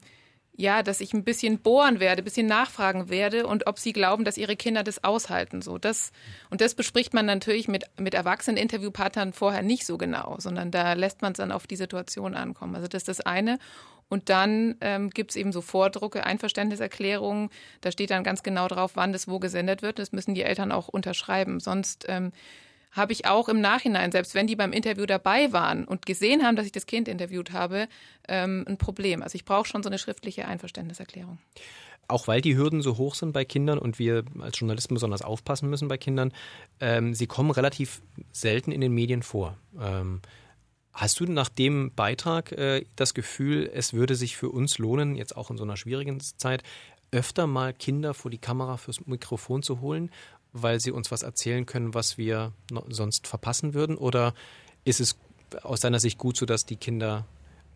ja, 0.57 0.83
dass 0.83 1.01
ich 1.01 1.13
ein 1.13 1.25
bisschen 1.25 1.59
bohren 1.59 1.99
werde, 1.99 2.23
ein 2.23 2.25
bisschen 2.25 2.47
nachfragen 2.47 3.09
werde 3.09 3.47
und 3.47 3.67
ob 3.67 3.79
sie 3.79 3.93
glauben, 3.93 4.25
dass 4.25 4.39
ihre 4.39 4.55
Kinder 4.55 4.85
das 4.85 5.03
aushalten. 5.03 5.63
So, 5.63 5.79
das, 5.79 6.13
und 6.49 6.61
das 6.61 6.75
bespricht 6.75 7.13
man 7.13 7.27
natürlich 7.27 7.67
mit, 7.67 7.85
mit 7.99 8.15
erwachsenen 8.15 8.57
Interviewpartnern 8.57 9.33
vorher 9.33 9.63
nicht 9.63 9.85
so 9.85 9.99
genau, 9.99 10.37
sondern 10.39 10.71
da 10.71 10.93
lässt 10.93 11.23
man 11.23 11.33
es 11.33 11.39
dann 11.39 11.51
auf 11.51 11.67
die 11.67 11.77
Situation 11.77 12.35
ankommen. 12.35 12.77
Also 12.77 12.87
das 12.87 13.03
ist 13.03 13.09
das 13.09 13.21
eine. 13.21 13.59
Und 14.09 14.29
dann 14.29 14.77
ähm, 14.81 15.11
gibt 15.11 15.31
es 15.31 15.37
eben 15.37 15.53
so 15.53 15.61
Vordrucke, 15.61 16.25
Einverständniserklärungen. 16.25 17.51
Da 17.81 17.91
steht 17.91 18.11
dann 18.11 18.25
ganz 18.25 18.43
genau 18.43 18.69
drauf, 18.69 18.93
wann 18.95 19.13
das 19.13 19.29
wo 19.29 19.39
gesendet 19.39 19.83
wird. 19.83 19.99
Das 19.99 20.13
müssen 20.13 20.35
die 20.35 20.43
Eltern 20.43 20.73
auch 20.73 20.89
unterschreiben. 20.89 21.61
Sonst 21.61 22.05
ähm, 22.09 22.33
habe 22.95 23.13
ich 23.13 23.27
auch 23.27 23.49
im 23.49 23.61
Nachhinein, 23.61 24.13
selbst 24.13 24.35
wenn 24.35 24.47
die 24.47 24.57
beim 24.57 24.73
Interview 24.73 25.05
dabei 25.05 25.53
waren 25.53 25.85
und 25.85 26.07
gesehen 26.07 26.45
haben, 26.45 26.57
dass 26.57 26.67
ich 26.67 26.73
das 26.73 26.87
Kind 26.87 27.09
interviewt 27.09 27.53
habe, 27.53 27.89
ähm, 28.29 28.65
ein 28.69 28.79
Problem. 28.79 29.23
Also 29.23 29.35
ich 29.35 29.45
brauche 29.45 29.67
schon 29.67 29.83
so 29.83 29.89
eine 29.89 29.99
schriftliche 29.99 30.47
Einverständniserklärung. 30.47 31.39
Auch 32.07 32.29
weil 32.29 32.41
die 32.41 32.57
Hürden 32.57 32.83
so 32.83 32.99
hoch 32.99 33.15
sind 33.15 33.33
bei 33.33 33.45
Kindern 33.45 33.79
und 33.79 33.99
wir 33.99 34.25
als 34.41 34.59
Journalisten 34.59 34.95
besonders 34.95 35.23
aufpassen 35.23 35.71
müssen 35.71 35.89
bei 35.89 35.97
Kindern, 35.97 36.33
ähm, 36.81 37.15
sie 37.15 37.27
kommen 37.27 37.51
relativ 37.51 38.03
selten 38.31 38.73
in 38.73 38.81
den 38.81 38.93
Medien 38.93 39.23
vor. 39.23 39.57
Ähm, 39.81 40.21
Hast 40.95 41.21
du 41.21 41.25
nach 41.25 41.49
dem 41.49 41.93
Beitrag 41.95 42.53
äh, 42.53 42.85
das 42.97 43.15
Gefühl, 43.15 43.71
es 43.75 43.93
würde 43.93 44.15
sich 44.15 44.37
für 44.37 44.49
uns 44.49 44.79
lohnen, 44.79 45.17
jetzt 45.17 45.37
auch 45.37 45.51
in 45.51 45.59
so 45.59 45.65
einer 45.65 45.77
schwierigen 45.77 46.21
Zeit, 46.21 46.63
öfter 47.11 47.47
mal 47.47 47.73
Kinder 47.73 48.15
vor 48.15 48.31
die 48.31 48.39
Kamera 48.39 48.77
fürs 48.77 49.07
Mikrofon 49.07 49.63
zu 49.63 49.81
holen 49.81 50.11
weil 50.55 50.81
sie 50.81 50.93
uns 50.93 51.11
was 51.11 51.23
erzählen 51.23 51.67
können, 51.67 51.93
was 51.95 52.17
wir 52.17 52.53
sonst 52.89 53.27
verpassen 53.27 53.75
würden? 53.75 53.97
Oder 53.97 54.35
ist 54.85 55.01
es 55.01 55.19
aus 55.63 55.81
deiner 55.81 55.99
Sicht 55.99 56.17
gut 56.17 56.37
so, 56.37 56.47
dass 56.47 56.65
die 56.65 56.77
Kinder 56.77 57.27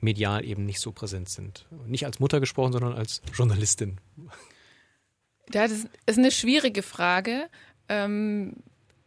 medial 0.00 0.44
eben 0.44 0.64
nicht 0.64 0.80
so 0.80 0.92
präsent 0.92 1.28
sind? 1.28 1.66
Nicht 1.86 2.06
als 2.06 2.20
Mutter 2.20 2.38
gesprochen, 2.38 2.72
sondern 2.72 2.94
als 2.94 3.20
Journalistin. 3.34 4.00
Das 5.48 5.72
ist 5.72 6.18
eine 6.18 6.30
schwierige 6.30 6.82
Frage. 6.82 7.48
Ähm, 7.88 8.54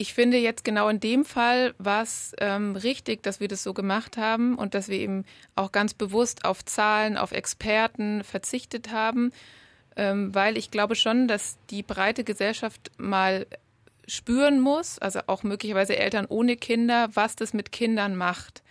ich 0.01 0.15
finde 0.15 0.37
jetzt 0.37 0.63
genau 0.63 0.89
in 0.89 0.99
dem 0.99 1.23
Fall 1.23 1.75
war 1.77 2.01
es 2.01 2.33
ähm, 2.39 2.75
richtig, 2.75 3.21
dass 3.21 3.39
wir 3.39 3.47
das 3.47 3.61
so 3.61 3.71
gemacht 3.71 4.17
haben 4.17 4.55
und 4.55 4.73
dass 4.73 4.89
wir 4.89 4.97
eben 4.97 5.25
auch 5.55 5.71
ganz 5.71 5.93
bewusst 5.93 6.43
auf 6.43 6.65
Zahlen, 6.65 7.17
auf 7.17 7.31
Experten 7.31 8.23
verzichtet 8.23 8.91
haben, 8.91 9.31
ähm, 9.95 10.33
weil 10.33 10.57
ich 10.57 10.71
glaube 10.71 10.95
schon, 10.95 11.27
dass 11.27 11.59
die 11.69 11.83
breite 11.83 12.23
Gesellschaft 12.23 12.89
mal 12.97 13.45
spüren 14.07 14.59
muss, 14.59 14.97
also 14.97 15.19
auch 15.27 15.43
möglicherweise 15.43 15.95
Eltern 15.95 16.25
ohne 16.27 16.57
Kinder, 16.57 17.09
was 17.13 17.35
das 17.35 17.53
mit 17.53 17.71
Kindern 17.71 18.15
macht. 18.15 18.63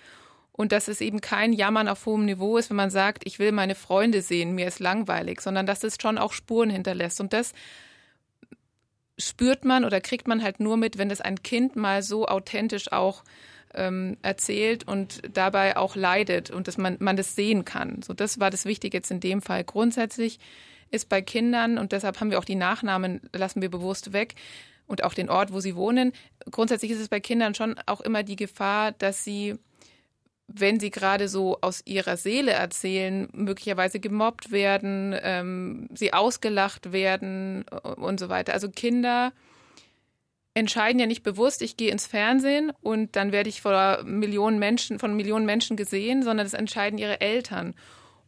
Und 0.50 0.72
dass 0.72 0.88
es 0.88 1.00
eben 1.00 1.20
kein 1.20 1.52
Jammern 1.52 1.86
auf 1.86 2.06
hohem 2.06 2.24
Niveau 2.24 2.56
ist, 2.56 2.70
wenn 2.70 2.76
man 2.76 2.90
sagt, 2.90 3.22
ich 3.24 3.38
will 3.38 3.52
meine 3.52 3.76
Freunde 3.76 4.20
sehen, 4.20 4.56
mir 4.56 4.66
ist 4.66 4.80
langweilig, 4.80 5.42
sondern 5.42 5.64
dass 5.64 5.84
es 5.84 5.96
schon 6.02 6.18
auch 6.18 6.32
Spuren 6.32 6.70
hinterlässt. 6.70 7.20
Und 7.20 7.32
das 7.32 7.54
spürt 9.20 9.64
man 9.64 9.84
oder 9.84 10.00
kriegt 10.00 10.26
man 10.26 10.42
halt 10.42 10.60
nur 10.60 10.76
mit, 10.76 10.98
wenn 10.98 11.08
das 11.08 11.20
ein 11.20 11.42
Kind 11.42 11.76
mal 11.76 12.02
so 12.02 12.26
authentisch 12.26 12.92
auch 12.92 13.22
ähm, 13.74 14.16
erzählt 14.22 14.86
und 14.86 15.22
dabei 15.32 15.76
auch 15.76 15.96
leidet 15.96 16.50
und 16.50 16.66
dass 16.68 16.78
man, 16.78 16.96
man 16.98 17.16
das 17.16 17.36
sehen 17.36 17.64
kann. 17.64 18.02
So, 18.02 18.14
das 18.14 18.40
war 18.40 18.50
das 18.50 18.64
Wichtige 18.64 18.96
jetzt 18.96 19.10
in 19.10 19.20
dem 19.20 19.42
Fall. 19.42 19.64
Grundsätzlich 19.64 20.40
ist 20.90 21.08
bei 21.08 21.22
Kindern, 21.22 21.78
und 21.78 21.92
deshalb 21.92 22.18
haben 22.20 22.30
wir 22.30 22.38
auch 22.38 22.44
die 22.44 22.56
Nachnamen, 22.56 23.20
lassen 23.32 23.62
wir 23.62 23.70
bewusst 23.70 24.12
weg, 24.12 24.34
und 24.86 25.04
auch 25.04 25.14
den 25.14 25.30
Ort, 25.30 25.52
wo 25.52 25.60
sie 25.60 25.76
wohnen. 25.76 26.12
Grundsätzlich 26.50 26.90
ist 26.90 26.98
es 26.98 27.08
bei 27.08 27.20
Kindern 27.20 27.54
schon 27.54 27.76
auch 27.86 28.00
immer 28.00 28.24
die 28.24 28.34
Gefahr, 28.34 28.90
dass 28.90 29.22
sie 29.22 29.54
wenn 30.52 30.80
sie 30.80 30.90
gerade 30.90 31.28
so 31.28 31.58
aus 31.60 31.82
ihrer 31.84 32.16
Seele 32.16 32.52
erzählen, 32.52 33.28
möglicherweise 33.32 34.00
gemobbt 34.00 34.50
werden, 34.50 35.14
ähm, 35.22 35.88
sie 35.94 36.12
ausgelacht 36.12 36.92
werden 36.92 37.64
und 37.64 38.18
so 38.18 38.28
weiter. 38.28 38.52
Also 38.52 38.68
Kinder 38.68 39.32
entscheiden 40.54 40.98
ja 40.98 41.06
nicht 41.06 41.22
bewusst, 41.22 41.62
ich 41.62 41.76
gehe 41.76 41.92
ins 41.92 42.06
Fernsehen 42.06 42.72
und 42.80 43.14
dann 43.16 43.32
werde 43.32 43.48
ich 43.48 43.62
vor 43.62 44.02
Millionen 44.04 44.58
Menschen, 44.58 44.98
von 44.98 45.14
Millionen 45.14 45.46
Menschen 45.46 45.76
gesehen, 45.76 46.22
sondern 46.22 46.46
das 46.46 46.54
entscheiden 46.54 46.98
ihre 46.98 47.20
Eltern. 47.20 47.74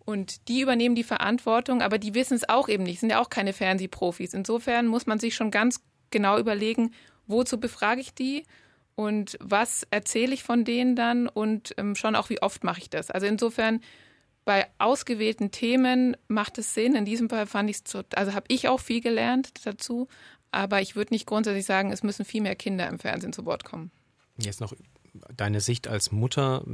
Und 0.04 0.48
die 0.48 0.60
übernehmen 0.60 0.94
die 0.94 1.04
Verantwortung, 1.04 1.82
aber 1.82 1.98
die 1.98 2.14
wissen 2.14 2.34
es 2.34 2.48
auch 2.48 2.68
eben 2.68 2.82
nicht, 2.84 3.00
sind 3.00 3.10
ja 3.10 3.20
auch 3.20 3.30
keine 3.30 3.52
Fernsehprofis. 3.52 4.34
Insofern 4.34 4.86
muss 4.86 5.06
man 5.06 5.18
sich 5.18 5.34
schon 5.34 5.50
ganz 5.50 5.80
genau 6.10 6.38
überlegen, 6.38 6.92
wozu 7.26 7.58
befrage 7.58 8.00
ich 8.00 8.14
die 8.14 8.44
und 8.94 9.36
was 9.40 9.86
erzähle 9.90 10.34
ich 10.34 10.42
von 10.42 10.64
denen 10.64 10.96
dann 10.96 11.28
und 11.28 11.74
ähm, 11.78 11.94
schon 11.94 12.14
auch, 12.16 12.30
wie 12.30 12.42
oft 12.42 12.64
mache 12.64 12.80
ich 12.80 12.90
das. 12.90 13.10
Also 13.10 13.26
insofern 13.26 13.80
bei 14.44 14.66
ausgewählten 14.78 15.50
Themen 15.50 16.16
macht 16.28 16.58
es 16.58 16.74
Sinn. 16.74 16.94
In 16.94 17.04
diesem 17.04 17.28
Fall 17.28 17.46
fand 17.46 17.70
ich 17.70 17.78
es, 17.84 17.94
also 18.14 18.34
habe 18.34 18.46
ich 18.48 18.68
auch 18.68 18.80
viel 18.80 19.00
gelernt 19.00 19.64
dazu, 19.64 20.08
aber 20.50 20.80
ich 20.80 20.96
würde 20.96 21.14
nicht 21.14 21.26
grundsätzlich 21.26 21.64
sagen, 21.64 21.92
es 21.92 22.02
müssen 22.02 22.24
viel 22.24 22.42
mehr 22.42 22.56
Kinder 22.56 22.88
im 22.88 22.98
Fernsehen 22.98 23.32
zu 23.32 23.46
Wort 23.46 23.64
kommen. 23.64 23.90
Jetzt 24.36 24.60
noch 24.60 24.74
deine 25.36 25.60
Sicht 25.60 25.88
als 25.88 26.10
Mutter. 26.12 26.64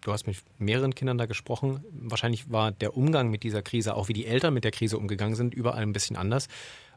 Du 0.00 0.12
hast 0.12 0.26
mit 0.26 0.36
mehreren 0.58 0.94
Kindern 0.94 1.18
da 1.18 1.26
gesprochen. 1.26 1.84
Wahrscheinlich 1.90 2.50
war 2.50 2.70
der 2.70 2.96
Umgang 2.96 3.30
mit 3.30 3.42
dieser 3.42 3.62
Krise, 3.62 3.94
auch 3.94 4.08
wie 4.08 4.12
die 4.12 4.26
Eltern 4.26 4.54
mit 4.54 4.64
der 4.64 4.70
Krise 4.70 4.96
umgegangen 4.96 5.34
sind, 5.34 5.54
überall 5.54 5.82
ein 5.82 5.92
bisschen 5.92 6.16
anders. 6.16 6.48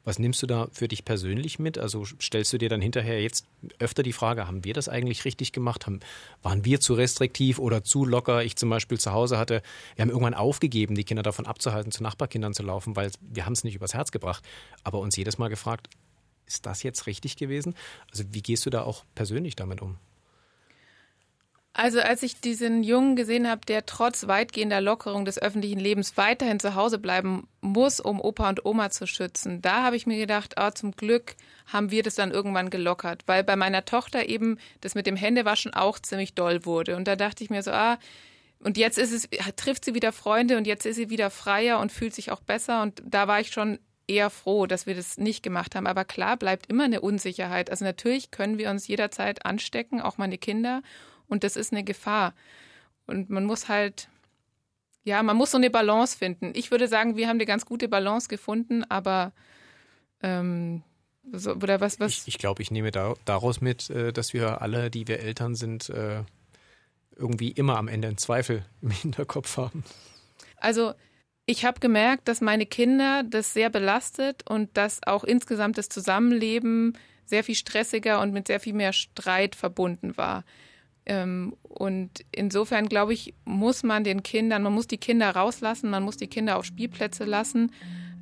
Was 0.04 0.18
nimmst 0.18 0.42
du 0.42 0.48
da 0.48 0.68
für 0.72 0.88
dich 0.88 1.06
persönlich 1.06 1.60
mit? 1.60 1.78
Also 1.78 2.06
stellst 2.06 2.52
du 2.54 2.58
dir 2.58 2.70
dann 2.70 2.82
hinterher 2.82 3.22
jetzt 3.22 3.46
öfter 3.80 4.02
die 4.02 4.14
Frage, 4.14 4.48
haben 4.48 4.64
wir 4.64 4.74
das 4.74 4.90
eigentlich 4.90 5.26
richtig 5.26 5.52
gemacht? 5.52 5.86
Haben, 5.86 6.00
waren 6.42 6.66
wir 6.66 6.80
zu 6.80 6.96
restriktiv 6.96 7.60
oder 7.60 7.84
zu 7.84 8.06
locker? 8.06 8.44
Ich 8.44 8.56
zum 8.56 8.70
Beispiel 8.70 9.00
zu 9.00 9.12
Hause 9.12 9.38
hatte, 9.38 9.62
wir 9.96 10.04
haben 10.04 10.10
irgendwann 10.10 10.34
aufgegeben, 10.34 10.96
die 10.96 11.04
Kinder 11.04 11.24
davon 11.24 11.46
abzuhalten, 11.46 11.92
zu 11.92 12.02
Nachbarkindern 12.02 12.54
zu 12.54 12.64
laufen, 12.64 12.96
weil 12.96 13.12
wir 13.22 13.46
haben 13.46 13.54
es 13.54 13.64
nicht 13.64 13.76
übers 13.76 13.94
Herz 13.94 14.12
gebracht. 14.12 14.44
Aber 14.84 15.00
uns 15.00 15.16
jedes 15.16 15.38
Mal 15.38 15.50
gefragt, 15.50 15.88
ist 16.48 16.66
das 16.66 16.84
jetzt 16.84 17.06
richtig 17.06 17.38
gewesen? 17.38 17.76
Also 18.10 18.24
wie 18.32 18.42
gehst 18.42 18.66
du 18.66 18.70
da 18.70 18.82
auch 18.84 19.06
persönlich 19.16 19.56
damit 19.56 19.82
um? 19.82 19.98
Also 21.74 22.02
als 22.02 22.22
ich 22.22 22.42
diesen 22.42 22.84
Jungen 22.84 23.16
gesehen 23.16 23.50
habe, 23.50 23.62
der 23.66 23.86
trotz 23.86 24.28
weitgehender 24.28 24.82
Lockerung 24.82 25.24
des 25.24 25.42
öffentlichen 25.42 25.80
Lebens 25.80 26.18
weiterhin 26.18 26.60
zu 26.60 26.76
Hause 26.76 27.00
bleiben 27.00 27.48
muss, 27.62 28.02
um 28.02 28.20
Opa 28.20 28.50
und 28.50 28.66
Oma 28.66 28.90
zu 28.90 29.08
schützen, 29.08 29.62
da 29.62 29.84
habe 29.84 29.96
ich 29.96 30.06
mir 30.06 30.18
gedacht, 30.18 30.56
oh, 30.60 30.70
zum 30.72 30.92
Glück 30.92 31.36
haben 31.68 31.90
wir 31.90 32.04
das 32.04 32.16
dann 32.16 32.32
irgendwann 32.32 32.70
gelockert, 32.70 33.24
weil 33.26 33.46
bei 33.46 33.56
meiner 33.56 33.86
Tochter 33.86 34.28
eben 34.28 34.58
das 34.82 34.96
mit 34.96 35.08
dem 35.08 35.16
Händewaschen 35.16 35.74
auch 35.74 35.98
ziemlich 35.98 36.34
doll 36.34 36.66
wurde. 36.66 36.98
Und 36.98 37.08
da 37.08 37.16
dachte 37.16 37.42
ich 37.42 37.50
mir 37.50 37.64
so, 37.64 37.72
ah, 37.72 37.98
und 38.60 38.78
jetzt 38.78 38.98
ist 38.98 39.14
es, 39.14 39.30
trifft 39.56 39.86
sie 39.86 39.96
wieder 39.96 40.12
Freunde 40.12 40.58
und 40.58 40.68
jetzt 40.68 40.86
ist 40.86 40.98
sie 40.98 41.10
wieder 41.10 41.30
freier 41.30 41.80
und 41.80 41.92
fühlt 41.92 42.14
sich 42.14 42.32
auch 42.32 42.42
besser. 42.42 42.82
Und 42.82 43.02
da 43.06 43.28
war 43.30 43.40
ich 43.40 43.52
schon 43.52 43.80
eher 44.08 44.30
froh, 44.30 44.68
dass 44.68 44.86
wir 44.86 44.94
das 44.94 45.18
nicht 45.18 45.42
gemacht 45.42 45.76
haben. 45.76 45.88
Aber 45.88 46.06
klar 46.06 46.38
bleibt 46.38 46.68
immer 46.68 46.84
eine 46.84 47.02
Unsicherheit. 47.02 47.72
Also 47.72 47.86
natürlich 47.86 48.30
können 48.30 48.58
wir 48.58 48.70
uns 48.70 48.88
jederzeit 48.88 49.46
anstecken, 49.46 50.02
auch 50.02 50.18
meine 50.18 50.38
Kinder. 50.38 50.84
Und 51.32 51.46
das 51.46 51.56
ist 51.56 51.72
eine 51.72 51.84
Gefahr. 51.84 52.34
Und 53.08 53.30
man 53.30 53.46
muss 53.46 53.70
halt, 53.70 54.10
ja, 55.06 55.24
man 55.24 55.38
muss 55.38 55.52
so 55.52 55.58
eine 55.58 55.70
Balance 55.70 56.17
finden. 56.17 56.52
Ich 56.56 56.72
würde 56.72 56.89
sagen, 56.89 57.15
wir 57.15 57.30
haben 57.30 57.38
eine 57.38 57.46
ganz 57.46 57.65
gute 57.65 57.88
Balance 57.88 58.28
gefunden, 58.28 58.84
aber 58.89 59.32
ähm, 60.22 60.84
so, 61.32 61.54
oder 61.54 61.80
was, 61.80 62.02
was? 62.02 62.12
Ich, 62.12 62.28
ich 62.28 62.38
glaube, 62.38 62.62
ich 62.62 62.70
nehme 62.70 62.91
da, 62.91 63.13
daraus 63.24 63.62
mit, 63.62 63.89
äh, 63.89 64.12
dass 64.12 64.34
wir 64.34 64.62
alle, 64.62 64.91
die 64.91 65.08
wir 65.08 65.22
Eltern 65.22 65.56
sind, 65.56 65.89
äh, 65.89 66.24
irgendwie 67.15 67.52
immer 67.52 67.78
am 67.78 67.88
Ende 67.88 68.10
einen 68.10 68.17
Zweifel 68.17 68.65
im 68.82 68.91
Hinterkopf 68.91 69.56
haben. 69.56 69.86
Also 70.58 70.94
ich 71.46 71.63
habe 71.63 71.80
gemerkt, 71.80 72.28
dass 72.28 72.41
meine 72.41 72.65
Kinder 72.65 73.24
das 73.24 73.54
sehr 73.54 73.70
belastet 73.70 74.44
und 74.50 74.76
dass 74.76 75.00
auch 75.08 75.24
insgesamt 75.24 75.78
das 75.78 75.88
Zusammenleben 75.88 76.98
sehr 77.24 77.46
viel 77.46 77.56
stressiger 77.56 78.20
und 78.20 78.34
mit 78.34 78.48
sehr 78.48 78.60
viel 78.60 78.74
mehr 78.74 78.91
Streit 78.91 79.56
verbunden 79.56 80.17
war. 80.17 80.44
Ähm, 81.06 81.56
und 81.64 82.10
insofern 82.32 82.88
glaube 82.88 83.14
ich, 83.14 83.34
muss 83.46 83.84
man 83.84 84.04
den 84.04 84.24
Kindern, 84.24 84.64
man 84.64 84.74
muss 84.74 84.88
die 84.88 84.98
Kinder 84.98 85.32
rauslassen, 85.32 85.90
man 85.90 86.04
muss 86.04 86.18
die 86.18 86.28
Kinder 86.28 86.58
auf 86.58 86.66
Spielplätze 86.66 87.26
lassen, 87.26 87.72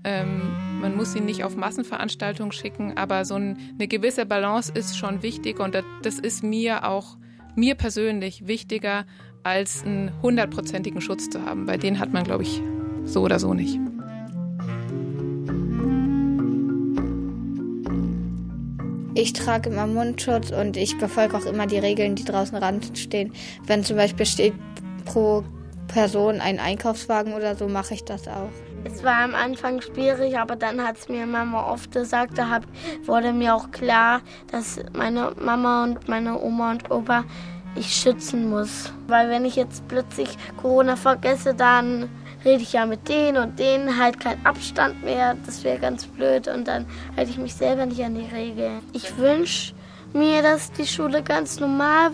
ähm, 0.03 0.41
man 0.81 0.95
muss 0.95 1.11
sie 1.11 1.19
nicht 1.19 1.43
auf 1.43 1.57
Massenveranstaltungen 1.57 2.53
schicken, 2.53 2.95
aber 2.95 3.25
so 3.25 3.35
ein, 3.35 3.57
eine 3.75 3.87
gewisse 3.87 4.25
Balance 4.25 4.71
ist 4.73 4.97
schon 4.97 5.23
wichtig 5.23 5.59
und 5.59 5.75
das 6.03 6.19
ist 6.19 6.41
mir 6.41 6.87
auch, 6.87 7.17
mir 7.55 7.75
persönlich 7.75 8.47
wichtiger, 8.47 9.05
als 9.43 9.83
einen 9.83 10.11
hundertprozentigen 10.21 11.01
Schutz 11.01 11.29
zu 11.29 11.43
haben. 11.45 11.65
Bei 11.65 11.77
denen 11.77 11.99
hat 11.99 12.13
man, 12.13 12.23
glaube 12.23 12.43
ich, 12.43 12.61
so 13.03 13.21
oder 13.21 13.39
so 13.39 13.53
nicht. 13.53 13.79
Ich 19.19 19.33
trage 19.33 19.69
immer 19.69 19.85
Mundschutz 19.85 20.49
und 20.49 20.77
ich 20.77 20.97
befolge 20.97 21.35
auch 21.35 21.45
immer 21.45 21.67
die 21.67 21.77
Regeln, 21.77 22.15
die 22.15 22.23
draußen 22.23 22.57
ran 22.57 22.79
stehen. 22.95 23.33
Wenn 23.65 23.83
zum 23.83 23.97
Beispiel 23.97 24.25
steht 24.25 24.53
pro 25.03 25.43
Person 25.89 26.39
ein 26.39 26.57
Einkaufswagen 26.57 27.33
oder 27.33 27.57
so, 27.57 27.67
mache 27.67 27.95
ich 27.95 28.05
das 28.05 28.29
auch. 28.29 28.47
Es 28.85 29.03
war 29.03 29.17
am 29.17 29.35
Anfang 29.35 29.81
schwierig, 29.81 30.37
aber 30.37 30.55
dann 30.55 30.81
hat 30.81 30.99
es 30.99 31.09
mir 31.09 31.25
Mama 31.25 31.69
oft 31.69 31.91
gesagt, 31.91 32.37
da 32.37 32.49
hab, 32.49 32.63
wurde 33.03 33.33
mir 33.33 33.55
auch 33.55 33.71
klar, 33.71 34.21
dass 34.53 34.79
meine 34.93 35.33
Mama 35.37 35.83
und 35.83 36.07
meine 36.07 36.41
Oma 36.41 36.71
und 36.71 36.89
Opa 36.89 37.25
ich 37.75 37.93
schützen 37.93 38.49
muss. 38.49 38.93
Weil 39.07 39.29
wenn 39.29 39.43
ich 39.43 39.57
jetzt 39.57 39.85
plötzlich 39.89 40.29
Corona 40.55 40.95
vergesse, 40.95 41.53
dann 41.53 42.09
rede 42.45 42.63
ich 42.63 42.73
ja 42.73 42.85
mit 42.85 43.07
denen 43.09 43.37
und 43.37 43.59
denen 43.59 43.97
halt 43.97 44.19
keinen 44.19 44.45
Abstand 44.45 45.03
mehr. 45.03 45.35
Das 45.45 45.63
wäre 45.63 45.79
ganz 45.79 46.05
blöd 46.05 46.47
und 46.47 46.67
dann 46.67 46.85
halte 47.15 47.31
ich 47.31 47.37
mich 47.37 47.53
selber 47.53 47.85
nicht 47.85 48.03
an 48.03 48.15
die 48.15 48.33
Regeln. 48.33 48.79
Ich 48.93 49.17
wünsche 49.17 49.73
mir, 50.13 50.41
dass 50.41 50.71
die 50.71 50.87
Schule 50.87 51.23
ganz 51.23 51.59
normal 51.59 52.11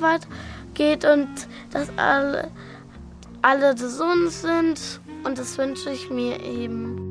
geht 0.73 1.05
und 1.05 1.29
dass 1.71 1.89
alle, 1.97 2.49
alle 3.41 3.75
gesund 3.75 4.31
sind 4.31 4.99
und 5.23 5.37
das 5.37 5.57
wünsche 5.57 5.89
ich 5.89 6.09
mir 6.09 6.39
eben. 6.41 7.05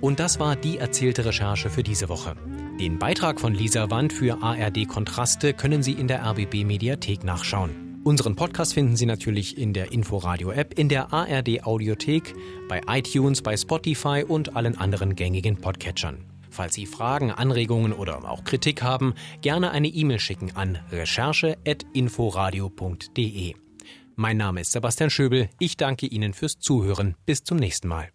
Und 0.00 0.20
das 0.20 0.38
war 0.38 0.54
die 0.54 0.78
erzählte 0.78 1.24
Recherche 1.24 1.68
für 1.68 1.82
diese 1.82 2.08
Woche. 2.08 2.36
Den 2.80 2.98
Beitrag 2.98 3.38
von 3.40 3.54
Lisa 3.54 3.90
Wand 3.90 4.12
für 4.12 4.42
ARD 4.42 4.86
Kontraste 4.86 5.54
können 5.54 5.82
Sie 5.82 5.92
in 5.92 6.08
der 6.08 6.22
RBB 6.22 6.64
Mediathek 6.64 7.24
nachschauen. 7.24 8.02
Unseren 8.04 8.36
Podcast 8.36 8.74
finden 8.74 8.96
Sie 8.96 9.06
natürlich 9.06 9.56
in 9.56 9.72
der 9.72 9.92
Inforadio-App, 9.92 10.78
in 10.78 10.90
der 10.90 11.10
ARD 11.10 11.64
Audiothek, 11.64 12.34
bei 12.68 12.82
iTunes, 12.86 13.40
bei 13.40 13.56
Spotify 13.56 14.26
und 14.28 14.56
allen 14.56 14.76
anderen 14.76 15.16
gängigen 15.16 15.56
Podcatchern. 15.56 16.26
Falls 16.50 16.74
Sie 16.74 16.84
Fragen, 16.84 17.30
Anregungen 17.30 17.94
oder 17.94 18.30
auch 18.30 18.44
Kritik 18.44 18.82
haben, 18.82 19.14
gerne 19.40 19.70
eine 19.70 19.88
E-Mail 19.88 20.20
schicken 20.20 20.54
an 20.54 20.78
recherche.inforadio.de. 20.92 23.54
Mein 24.16 24.36
Name 24.36 24.60
ist 24.60 24.72
Sebastian 24.72 25.08
Schöbel. 25.08 25.48
Ich 25.58 25.78
danke 25.78 26.04
Ihnen 26.04 26.34
fürs 26.34 26.58
Zuhören. 26.58 27.14
Bis 27.24 27.42
zum 27.42 27.56
nächsten 27.56 27.88
Mal. 27.88 28.10